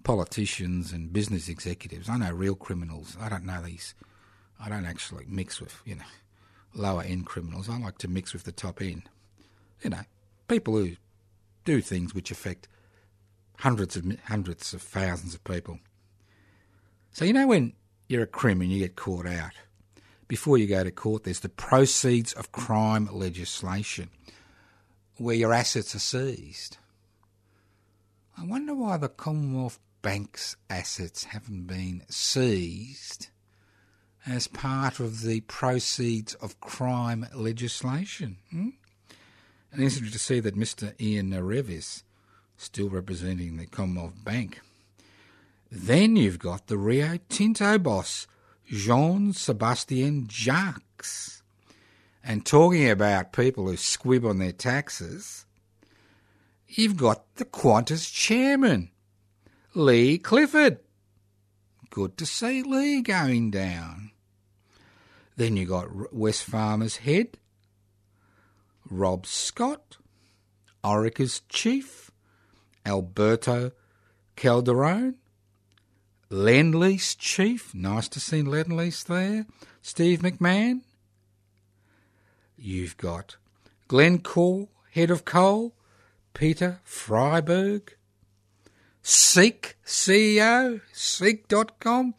politicians 0.04 0.92
and 0.92 1.14
business 1.14 1.48
executives. 1.48 2.10
I 2.10 2.18
know 2.18 2.32
real 2.32 2.56
criminals. 2.56 3.16
I 3.22 3.30
don't 3.30 3.46
know 3.46 3.62
these. 3.62 3.94
I 4.60 4.68
don't 4.68 4.86
actually 4.86 5.26
mix 5.28 5.62
with, 5.62 5.80
you 5.86 5.94
know, 5.94 6.10
lower 6.74 7.04
end 7.04 7.28
criminals. 7.28 7.70
I 7.70 7.78
like 7.78 8.00
to 8.00 8.08
mix 8.08 8.34
with 8.34 8.46
the 8.46 8.52
top 8.52 8.82
end. 8.82 9.04
You 9.84 9.92
know, 9.92 10.02
people 10.48 10.76
who 10.76 10.96
do 11.70 11.82
things 11.82 12.16
which 12.16 12.32
affect 12.32 12.68
hundreds 13.60 13.96
of 13.96 14.04
hundreds 14.26 14.74
of 14.74 14.82
thousands 14.82 15.36
of 15.36 15.44
people. 15.44 15.80
So 17.12 17.26
you 17.26 17.34
know 17.34 17.46
when 17.46 17.74
you're 18.08 18.24
a 18.24 18.28
crim 18.28 18.62
and 18.62 18.72
you 18.72 18.80
get 18.80 18.96
caught 18.96 19.28
out, 19.28 19.52
before 20.28 20.58
you 20.58 20.66
go 20.66 20.84
to 20.84 20.90
court, 20.92 21.26
there's 21.26 21.42
the 21.42 21.50
proceeds 21.50 22.34
of 22.34 22.52
crime 22.52 23.08
legislation, 23.12 24.10
where 25.18 25.36
your 25.36 25.54
assets 25.54 25.94
are 25.94 26.00
seized. 26.00 26.78
I 28.36 28.46
wonder 28.46 28.74
why 28.74 28.98
the 28.98 29.10
Commonwealth 29.10 29.80
Bank's 30.02 30.56
assets 30.72 31.26
haven't 31.26 31.68
been 31.68 32.02
seized 32.10 33.28
as 34.26 34.48
part 34.48 35.00
of 35.00 35.22
the 35.22 35.42
proceeds 35.42 36.34
of 36.36 36.60
crime 36.62 37.28
legislation. 37.34 38.38
Hmm? 38.50 38.70
And 39.72 39.82
interesting 39.82 40.12
to 40.12 40.20
see 40.20 40.40
that 40.40 40.58
Mr. 40.58 41.00
Ian 41.00 41.32
Narev 41.32 41.70
is 41.70 42.04
still 42.58 42.90
representing 42.90 43.58
the 43.58 43.66
Commonwealth 43.66 44.24
Bank. 44.24 44.62
Then 45.72 46.16
you've 46.16 46.40
got 46.40 46.68
the 46.68 46.78
Rio 46.78 47.18
Tinto 47.30 47.78
boss, 47.78 48.28
Jean 48.66 49.34
Sebastien 49.34 50.28
Jacques. 50.28 50.84
And 52.24 52.46
talking 52.46 52.90
about 52.90 53.34
people 53.34 53.68
who 53.68 53.78
squib 53.78 54.26
on 54.26 54.40
their 54.40 54.52
taxes, 54.52 55.46
you've 56.68 56.98
got 56.98 57.36
the 57.36 57.46
Qantas 57.46 58.12
chairman, 58.12 58.92
Leigh 59.74 60.18
Clifford. 60.18 60.80
Good 61.90 62.18
to 62.18 62.26
see 62.26 62.62
Leigh 62.62 63.02
going 63.02 63.52
down. 63.52 64.12
Then 65.38 65.56
you 65.56 65.66
got 65.66 65.88
Wesfarmers 65.88 66.98
head, 66.98 67.38
Rob 68.90 69.26
Scott, 69.26 69.98
Orica's 70.84 71.42
chief, 71.50 72.12
Alberto 72.86 73.72
Calderon, 74.36 75.16
Lendlease 76.32 77.18
chief, 77.18 77.74
nice 77.74 78.08
to 78.08 78.20
see 78.20 78.44
Lendlease 78.44 79.04
there, 79.06 79.46
Steve 79.82 80.20
McMahon. 80.20 80.82
You've 82.56 82.98
got 82.98 83.38
Glencore 83.88 84.68
head 84.92 85.10
of 85.10 85.26
coal, 85.26 85.74
Peter 86.34 86.82
Freyberg, 86.86 87.90
Seek 89.02 89.78
CEO, 89.86 90.82
Seek.com, 90.94 92.14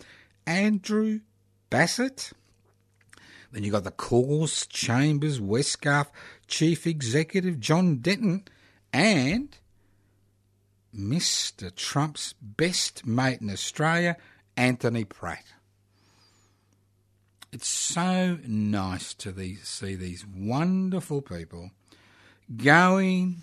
Andrew 0.46 1.20
Bassat. 1.70 2.32
Then 3.52 3.64
you've 3.64 3.72
got 3.72 3.84
the 3.84 3.90
Corrs 3.90 4.68
Chambers 4.68 5.40
Westgarth 5.40 6.10
Chief 6.46 6.86
Executive 6.86 7.58
John 7.58 7.96
Denton 7.96 8.44
and 8.92 9.56
Mr. 10.94 11.74
Trump's 11.74 12.34
best 12.40 13.06
mate 13.06 13.40
in 13.40 13.50
Australia, 13.50 14.16
Anthony 14.56 15.04
Pratt. 15.04 15.44
It's 17.52 17.68
so 17.68 18.38
nice 18.46 19.14
to 19.14 19.32
these, 19.32 19.66
see 19.66 19.96
these 19.96 20.24
wonderful 20.24 21.20
people 21.20 21.70
going 22.56 23.42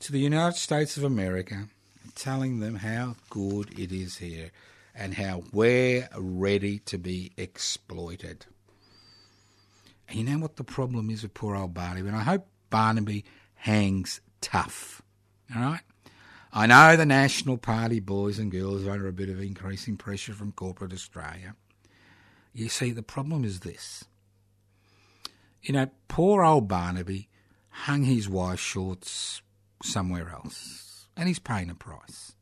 to 0.00 0.12
the 0.12 0.20
United 0.20 0.56
States 0.56 0.96
of 0.96 1.02
America, 1.02 1.68
telling 2.14 2.60
them 2.60 2.76
how 2.76 3.16
good 3.30 3.76
it 3.78 3.90
is 3.90 4.18
here 4.18 4.50
and 4.94 5.14
how 5.14 5.42
we're 5.52 6.08
ready 6.16 6.78
to 6.80 6.98
be 6.98 7.32
exploited. 7.36 8.46
And 10.08 10.18
you 10.18 10.24
know 10.24 10.38
what 10.38 10.56
the 10.56 10.64
problem 10.64 11.10
is 11.10 11.22
with 11.22 11.34
poor 11.34 11.54
old 11.54 11.74
Barnaby? 11.74 12.08
And 12.08 12.16
I 12.16 12.22
hope 12.22 12.46
Barnaby 12.70 13.24
hangs 13.54 14.20
tough. 14.40 15.02
All 15.54 15.62
right? 15.62 15.80
I 16.52 16.66
know 16.66 16.96
the 16.96 17.04
National 17.04 17.58
Party 17.58 18.00
boys 18.00 18.38
and 18.38 18.50
girls 18.50 18.86
are 18.86 18.90
under 18.90 19.06
a 19.06 19.12
bit 19.12 19.28
of 19.28 19.40
increasing 19.40 19.96
pressure 19.98 20.32
from 20.32 20.52
corporate 20.52 20.94
Australia. 20.94 21.54
You 22.54 22.70
see, 22.70 22.90
the 22.90 23.02
problem 23.02 23.44
is 23.44 23.60
this. 23.60 24.04
You 25.62 25.74
know, 25.74 25.90
poor 26.08 26.42
old 26.42 26.68
Barnaby 26.68 27.28
hung 27.70 28.04
his 28.04 28.28
wife 28.28 28.60
shorts 28.60 29.42
somewhere 29.82 30.30
else, 30.30 31.06
and 31.16 31.28
he's 31.28 31.38
paying 31.38 31.68
a 31.68 31.74
price. 31.74 32.32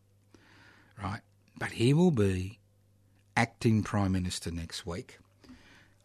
Right? 1.03 1.21
But 1.59 1.73
he 1.73 1.93
will 1.93 2.13
be 2.13 2.61
acting 3.37 3.83
Prime 3.83 4.13
Minister 4.13 4.51
next 4.51 4.87
week 4.87 5.19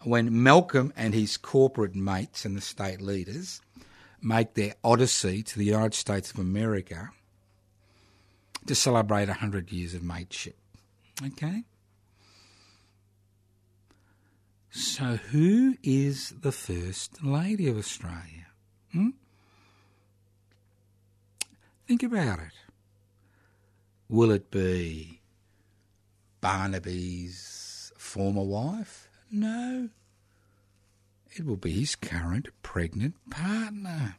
when 0.03 0.43
Malcolm 0.43 0.91
and 0.95 1.13
his 1.13 1.37
corporate 1.37 1.95
mates 1.95 2.45
and 2.45 2.55
the 2.55 2.61
state 2.61 3.01
leaders 3.01 3.61
make 4.21 4.53
their 4.53 4.75
odyssey 4.83 5.43
to 5.43 5.57
the 5.57 5.65
United 5.65 5.93
States 5.93 6.31
of 6.31 6.39
America 6.39 7.09
to 8.65 8.75
celebrate 8.75 9.27
100 9.27 9.71
years 9.71 9.93
of 9.93 10.03
mateship. 10.03 10.57
Okay? 11.25 11.63
So, 14.69 15.17
who 15.17 15.75
is 15.83 16.33
the 16.41 16.51
First 16.51 17.23
Lady 17.23 17.67
of 17.67 17.77
Australia? 17.77 18.47
Hmm? 18.93 19.09
Think 21.87 22.03
about 22.03 22.39
it. 22.39 22.53
Will 24.07 24.31
it 24.31 24.49
be 24.49 25.19
Barnaby's 26.39 27.91
former 27.97 28.43
wife? 28.43 29.10
No. 29.31 29.89
It 31.33 31.45
will 31.45 31.55
be 31.55 31.71
his 31.71 31.95
current 31.95 32.49
pregnant 32.61 33.15
partner. 33.29 34.17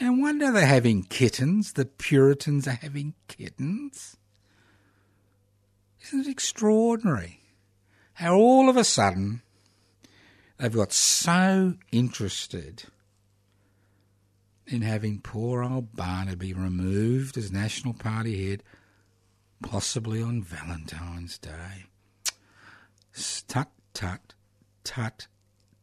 No 0.00 0.12
wonder 0.12 0.50
they're 0.50 0.66
having 0.66 1.04
kittens. 1.04 1.72
The 1.72 1.86
Puritans 1.86 2.66
are 2.66 2.72
having 2.82 3.14
kittens. 3.28 4.16
Isn't 6.02 6.26
it 6.26 6.30
extraordinary 6.30 7.40
how 8.14 8.34
all 8.34 8.68
of 8.68 8.76
a 8.76 8.84
sudden 8.84 9.42
they've 10.58 10.72
got 10.72 10.92
so 10.92 11.74
interested 11.92 12.84
in 14.66 14.82
having 14.82 15.20
poor 15.20 15.62
old 15.62 15.94
Barnaby 15.94 16.52
removed 16.52 17.38
as 17.38 17.52
National 17.52 17.94
Party 17.94 18.50
head, 18.50 18.62
possibly 19.62 20.20
on 20.20 20.42
Valentine's 20.42 21.38
Day? 21.38 21.86
Tut, 23.16 23.68
tut, 23.94 24.34
tut, 24.84 25.26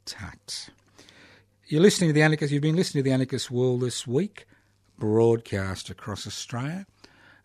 tut. 0.06 0.70
You're 1.66 1.82
listening 1.82 2.10
to 2.10 2.14
the 2.14 2.22
Anarchist. 2.22 2.54
You've 2.54 2.62
been 2.62 2.76
listening 2.76 3.04
to 3.04 3.10
the 3.10 3.14
Anarchist 3.14 3.50
World 3.50 3.82
this 3.82 4.06
week, 4.06 4.46
broadcast 5.00 5.90
across 5.90 6.28
Australia 6.28 6.86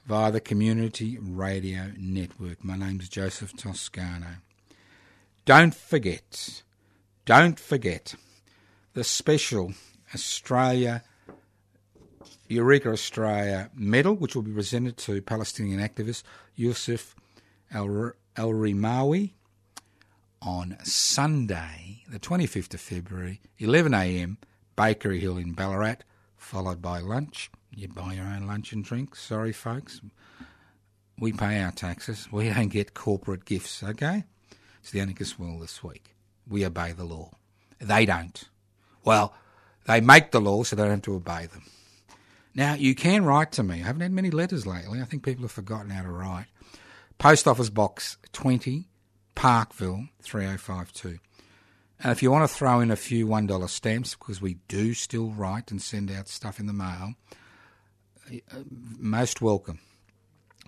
via 0.04 0.30
the 0.30 0.42
Community 0.42 1.16
Radio 1.18 1.92
Network. 1.96 2.62
My 2.62 2.76
name's 2.76 3.08
Joseph 3.08 3.56
Toscano. 3.56 4.42
Don't 5.46 5.74
forget, 5.74 6.62
don't 7.24 7.58
forget 7.58 8.14
the 8.92 9.04
special 9.04 9.72
Australia 10.14 11.02
Eureka 12.46 12.90
Australia 12.90 13.70
medal, 13.74 14.14
which 14.14 14.34
will 14.34 14.42
be 14.42 14.52
presented 14.52 14.98
to 14.98 15.22
Palestinian 15.22 15.80
activist 15.80 16.24
Yusuf 16.56 17.14
Al 17.72 18.12
Rimawi 18.36 19.32
on 20.42 20.76
Sunday, 20.82 22.02
the 22.08 22.18
25th 22.18 22.74
of 22.74 22.80
February, 22.80 23.40
11am, 23.60 24.36
Bakery 24.76 25.20
Hill 25.20 25.38
in 25.38 25.52
Ballarat, 25.52 25.98
followed 26.36 26.80
by 26.80 27.00
lunch. 27.00 27.50
You 27.74 27.88
buy 27.88 28.14
your 28.14 28.26
own 28.26 28.46
lunch 28.46 28.72
and 28.72 28.84
drinks. 28.84 29.22
Sorry, 29.22 29.52
folks. 29.52 30.00
We 31.18 31.32
pay 31.32 31.60
our 31.60 31.72
taxes. 31.72 32.28
We 32.30 32.48
don't 32.50 32.68
get 32.68 32.94
corporate 32.94 33.44
gifts, 33.44 33.82
okay? 33.82 34.24
It's 34.80 34.90
the 34.90 35.00
anarchist 35.00 35.38
world 35.38 35.62
this 35.62 35.82
week. 35.82 36.14
We 36.48 36.64
obey 36.64 36.92
the 36.92 37.04
law. 37.04 37.32
They 37.80 38.06
don't. 38.06 38.42
Well, 39.04 39.34
they 39.86 40.00
make 40.00 40.30
the 40.30 40.40
law 40.40 40.62
so 40.62 40.76
they 40.76 40.82
don't 40.82 40.90
have 40.90 41.02
to 41.02 41.14
obey 41.14 41.46
them. 41.46 41.64
Now, 42.54 42.74
you 42.74 42.94
can 42.94 43.24
write 43.24 43.52
to 43.52 43.62
me. 43.62 43.76
I 43.76 43.86
haven't 43.86 44.02
had 44.02 44.12
many 44.12 44.30
letters 44.30 44.66
lately. 44.66 45.00
I 45.00 45.04
think 45.04 45.22
people 45.22 45.42
have 45.42 45.52
forgotten 45.52 45.90
how 45.90 46.02
to 46.02 46.10
write. 46.10 46.46
Post 47.18 47.46
Office 47.46 47.70
Box 47.70 48.16
20, 48.32 48.88
Parkville 49.38 50.08
3052. 50.20 51.20
And 52.00 52.10
if 52.10 52.24
you 52.24 52.32
want 52.32 52.50
to 52.50 52.52
throw 52.52 52.80
in 52.80 52.90
a 52.90 52.96
few 52.96 53.24
$1 53.24 53.68
stamps, 53.68 54.16
because 54.16 54.42
we 54.42 54.54
do 54.66 54.94
still 54.94 55.30
write 55.30 55.70
and 55.70 55.80
send 55.80 56.10
out 56.10 56.26
stuff 56.26 56.58
in 56.58 56.66
the 56.66 56.72
mail, 56.72 57.14
uh, 58.28 58.56
most 58.98 59.40
welcome. 59.40 59.78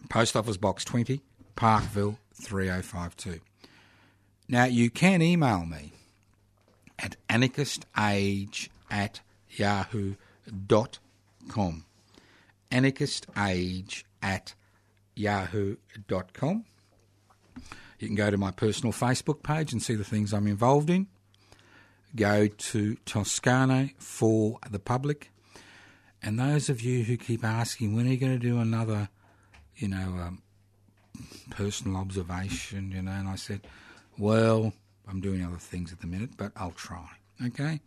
Post 0.09 0.37
Office 0.37 0.57
Box 0.57 0.85
20, 0.85 1.21
Parkville 1.57 2.18
3052. 2.35 3.41
Now, 4.47 4.66
you 4.66 4.89
can 4.89 5.21
email 5.21 5.66
me 5.66 5.93
at 6.97 7.16
anarchistage 7.29 8.68
at 8.89 9.21
yahoo.com. 9.49 10.14
Anarchistage 12.71 14.05
at 14.23 14.55
yahoo.com. 15.16 16.66
You 18.01 18.09
can 18.09 18.16
go 18.16 18.30
to 18.30 18.38
my 18.38 18.51
personal 18.51 18.94
Facebook 18.94 19.42
page 19.42 19.72
and 19.72 19.82
see 19.82 19.94
the 19.94 20.05
things 20.05 20.32
I'm 20.32 20.46
involved 20.46 20.88
in. 20.88 21.07
Go 22.16 22.48
to 22.48 22.96
Toscano 23.05 23.90
for 23.98 24.59
the 24.70 24.78
public. 24.78 25.30
And 26.22 26.40
those 26.40 26.70
of 26.70 26.80
you 26.80 27.05
who 27.05 27.18
keep 27.18 27.44
asking, 27.44 27.94
when 27.94 28.07
are 28.07 28.11
you 28.11 28.16
going 28.16 28.32
to 28.32 28.38
do 28.38 28.59
another, 28.59 29.11
you 29.76 29.88
know, 29.88 29.96
um, 29.98 30.42
personal 31.51 31.98
observation, 31.98 32.90
you 32.90 33.03
know, 33.03 33.12
and 33.12 33.28
I 33.28 33.36
said, 33.36 33.61
well, 34.16 34.72
I'm 35.07 35.20
doing 35.20 35.44
other 35.44 35.59
things 35.59 35.92
at 35.92 36.01
the 36.01 36.07
minute, 36.07 36.30
but 36.38 36.53
I'll 36.57 36.70
try. 36.70 37.07
Okay? 37.46 37.80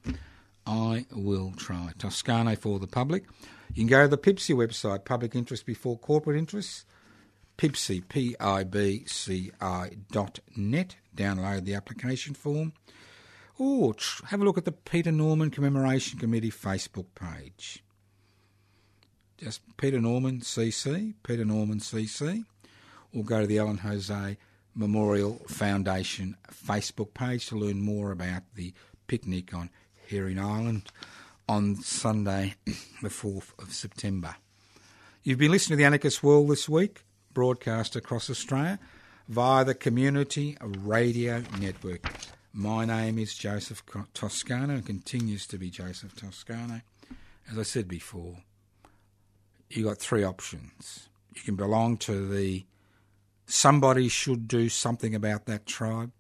I 0.68 1.07
will 1.11 1.53
try. 1.57 1.89
Toscano 1.97 2.55
for 2.55 2.78
the 2.78 2.88
public. 2.88 3.24
You 3.74 3.82
can 3.82 3.88
go 3.88 4.03
to 4.03 4.07
the 4.07 4.18
PIBCI 4.20 4.55
website, 4.55 5.05
Public 5.05 5.34
Interest 5.34 5.66
Before 5.66 5.97
Corporate 5.97 6.38
Interests 6.38 6.86
pibci, 7.58 8.08
P-I-B-C-I 8.08 9.91
dot 10.12 10.39
net. 10.56 10.95
Download 11.16 11.64
the 11.64 11.76
application 11.76 12.34
form. 12.34 12.74
Or 13.58 13.93
have 14.28 14.41
a 14.41 14.45
look 14.45 14.58
at 14.58 14.66
the 14.66 14.72
Peter 14.72 15.12
Norman 15.12 15.51
Commemoration 15.51 16.20
Committee 16.20 16.51
Facebook 16.51 17.06
page. 17.16 17.84
Just 19.38 19.62
Peter 19.78 20.01
Norman 20.01 20.39
CC, 20.39 21.14
Peter 21.24 21.45
Norman 21.45 21.80
CC, 21.80 22.45
or 23.16 23.24
go 23.24 23.41
to 23.41 23.47
the 23.47 23.58
Ellen 23.58 23.80
Jose 23.80 24.38
Memorial 24.76 25.39
Foundation 25.47 26.36
Facebook 26.49 27.14
page 27.14 27.47
to 27.47 27.56
learn 27.56 27.82
more 27.82 28.12
about 28.12 28.43
the 28.56 28.74
picnic 29.08 29.54
on 29.54 29.70
Herring 30.10 30.39
Island 30.39 30.91
on 31.47 31.76
Sunday, 31.76 32.56
the 32.66 33.10
4th 33.10 33.51
of 33.60 33.72
September. 33.72 34.36
You've 35.24 35.39
been 35.39 35.51
listening 35.51 35.78
to 35.78 35.82
The 35.82 35.86
Anarchist 35.86 36.24
World 36.24 36.49
this 36.49 36.68
week 36.68 37.04
broadcast 37.34 37.96
across 37.96 38.30
Australia 38.30 38.80
via 39.28 39.66
the 39.66 39.74
Community 39.74 40.58
Radio 40.62 41.44
Network. 41.60 42.12
My 42.52 42.86
name 42.86 43.18
is 43.18 43.34
Joseph 43.34 43.84
Toscano 44.14 44.76
and 44.76 44.86
continues 44.86 45.48
to 45.48 45.58
be 45.58 45.70
Joseph 45.70 46.16
Toscano. 46.16 46.82
As 47.52 47.58
I 47.58 47.64
said 47.64 47.88
before, 47.88 48.38
you 49.70 49.86
got 49.86 49.98
three 49.98 50.24
options. 50.24 51.10
You 51.36 51.42
can 51.42 51.56
belong 51.56 51.98
to 51.98 52.28
the 52.28 52.66
somebody 53.46 54.08
should 54.08 54.48
do 54.48 54.70
something 54.70 55.16
about 55.16 55.46
that 55.46 55.66
tribe. 55.66 56.12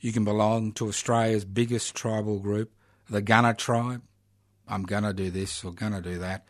You 0.00 0.12
can 0.12 0.24
belong 0.24 0.72
to 0.72 0.88
Australia's 0.88 1.44
biggest 1.44 1.94
tribal 1.96 2.38
group, 2.38 2.72
the 3.10 3.22
Gunner 3.22 3.54
tribe. 3.54 4.02
I'm 4.68 4.84
going 4.84 5.04
to 5.04 5.12
do 5.12 5.30
this 5.30 5.64
or 5.64 5.72
going 5.72 5.92
to 5.92 6.00
do 6.00 6.18
that. 6.18 6.44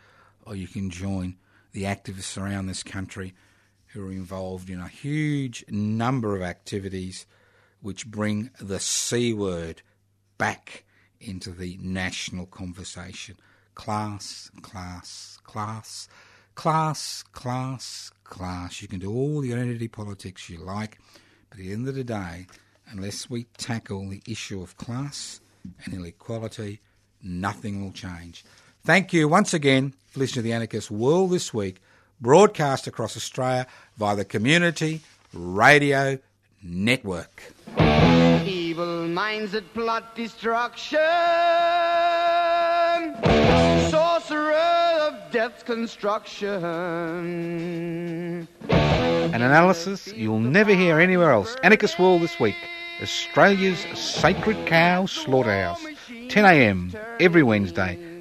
Or 0.47 0.55
you 0.55 0.68
can 0.68 0.91
join 0.91 1.37
the 1.75 1.83
activists 1.83 2.41
around 2.41 2.66
this 2.66 2.83
country 2.83 3.35
who 3.89 4.07
are 4.07 4.12
involved 4.12 4.70
in 4.70 4.81
a 4.81 4.89
huge 4.89 5.64
number 5.68 6.35
of 6.35 6.43
activities 6.43 7.27
which 7.83 8.07
bring 8.07 8.51
the 8.61 8.81
C 8.81 9.35
word 9.35 9.83
back 10.39 10.85
into 11.20 11.51
the 11.51 11.77
national 11.83 12.47
conversation. 12.47 13.37
Class, 13.75 14.51
class, 14.62 15.39
class, 15.43 16.09
class, 16.55 17.25
class, 17.33 18.11
class. 18.22 18.81
You 18.81 18.89
can 18.89 19.01
do 19.01 19.12
all 19.12 19.41
the 19.41 19.53
identity 19.53 19.89
politics 19.89 20.49
you 20.49 20.59
like, 20.59 20.99
but 21.51 21.59
at 21.59 21.64
the 21.64 21.72
end 21.72 21.89
of 21.89 21.97
the 21.97 22.05
day, 22.05 22.47
unless 22.87 23.29
we 23.29 23.45
tackle 23.59 24.09
the 24.09 24.22
issue 24.29 24.62
of 24.62 24.77
class 24.77 25.41
and 25.85 25.93
inequality, 25.93 26.81
nothing 27.20 27.83
will 27.83 27.93
change. 27.93 28.45
Thank 28.87 29.14
you 29.14 29.28
once 29.28 29.55
again 29.55 29.95
for 30.09 30.20
listening 30.20 30.43
to 30.43 30.43
the 30.43 30.53
Anarchist 30.53 30.91
World 30.91 31.30
this 31.30 31.55
week, 31.55 31.80
broadcast 32.20 32.87
across 32.87 33.16
Australia 33.16 33.66
via 33.97 34.14
the 34.14 34.26
Community 34.26 35.01
Radio 35.32 36.18
Network. 36.62 37.55
Evil 38.45 39.09
minds 39.09 39.53
that 39.53 39.72
plot 39.72 40.14
destruction. 40.14 40.99
Sorcerer 43.91 44.53
of 44.53 45.32
death's 45.32 45.62
construction. 45.62 46.47
An 48.68 49.41
analysis 49.41 50.09
you'll 50.09 50.41
never 50.41 50.74
hear 50.74 51.01
anywhere 51.01 51.30
else. 51.30 51.57
Anarchist 51.62 51.99
World 51.99 52.20
this 52.20 52.39
week. 52.39 52.57
Australia's 53.01 53.78
sacred 53.99 54.66
cow 54.66 55.07
slaughterhouse. 55.07 55.82
10am 56.11 56.95
every 57.18 57.43
Wednesday. 57.43 57.99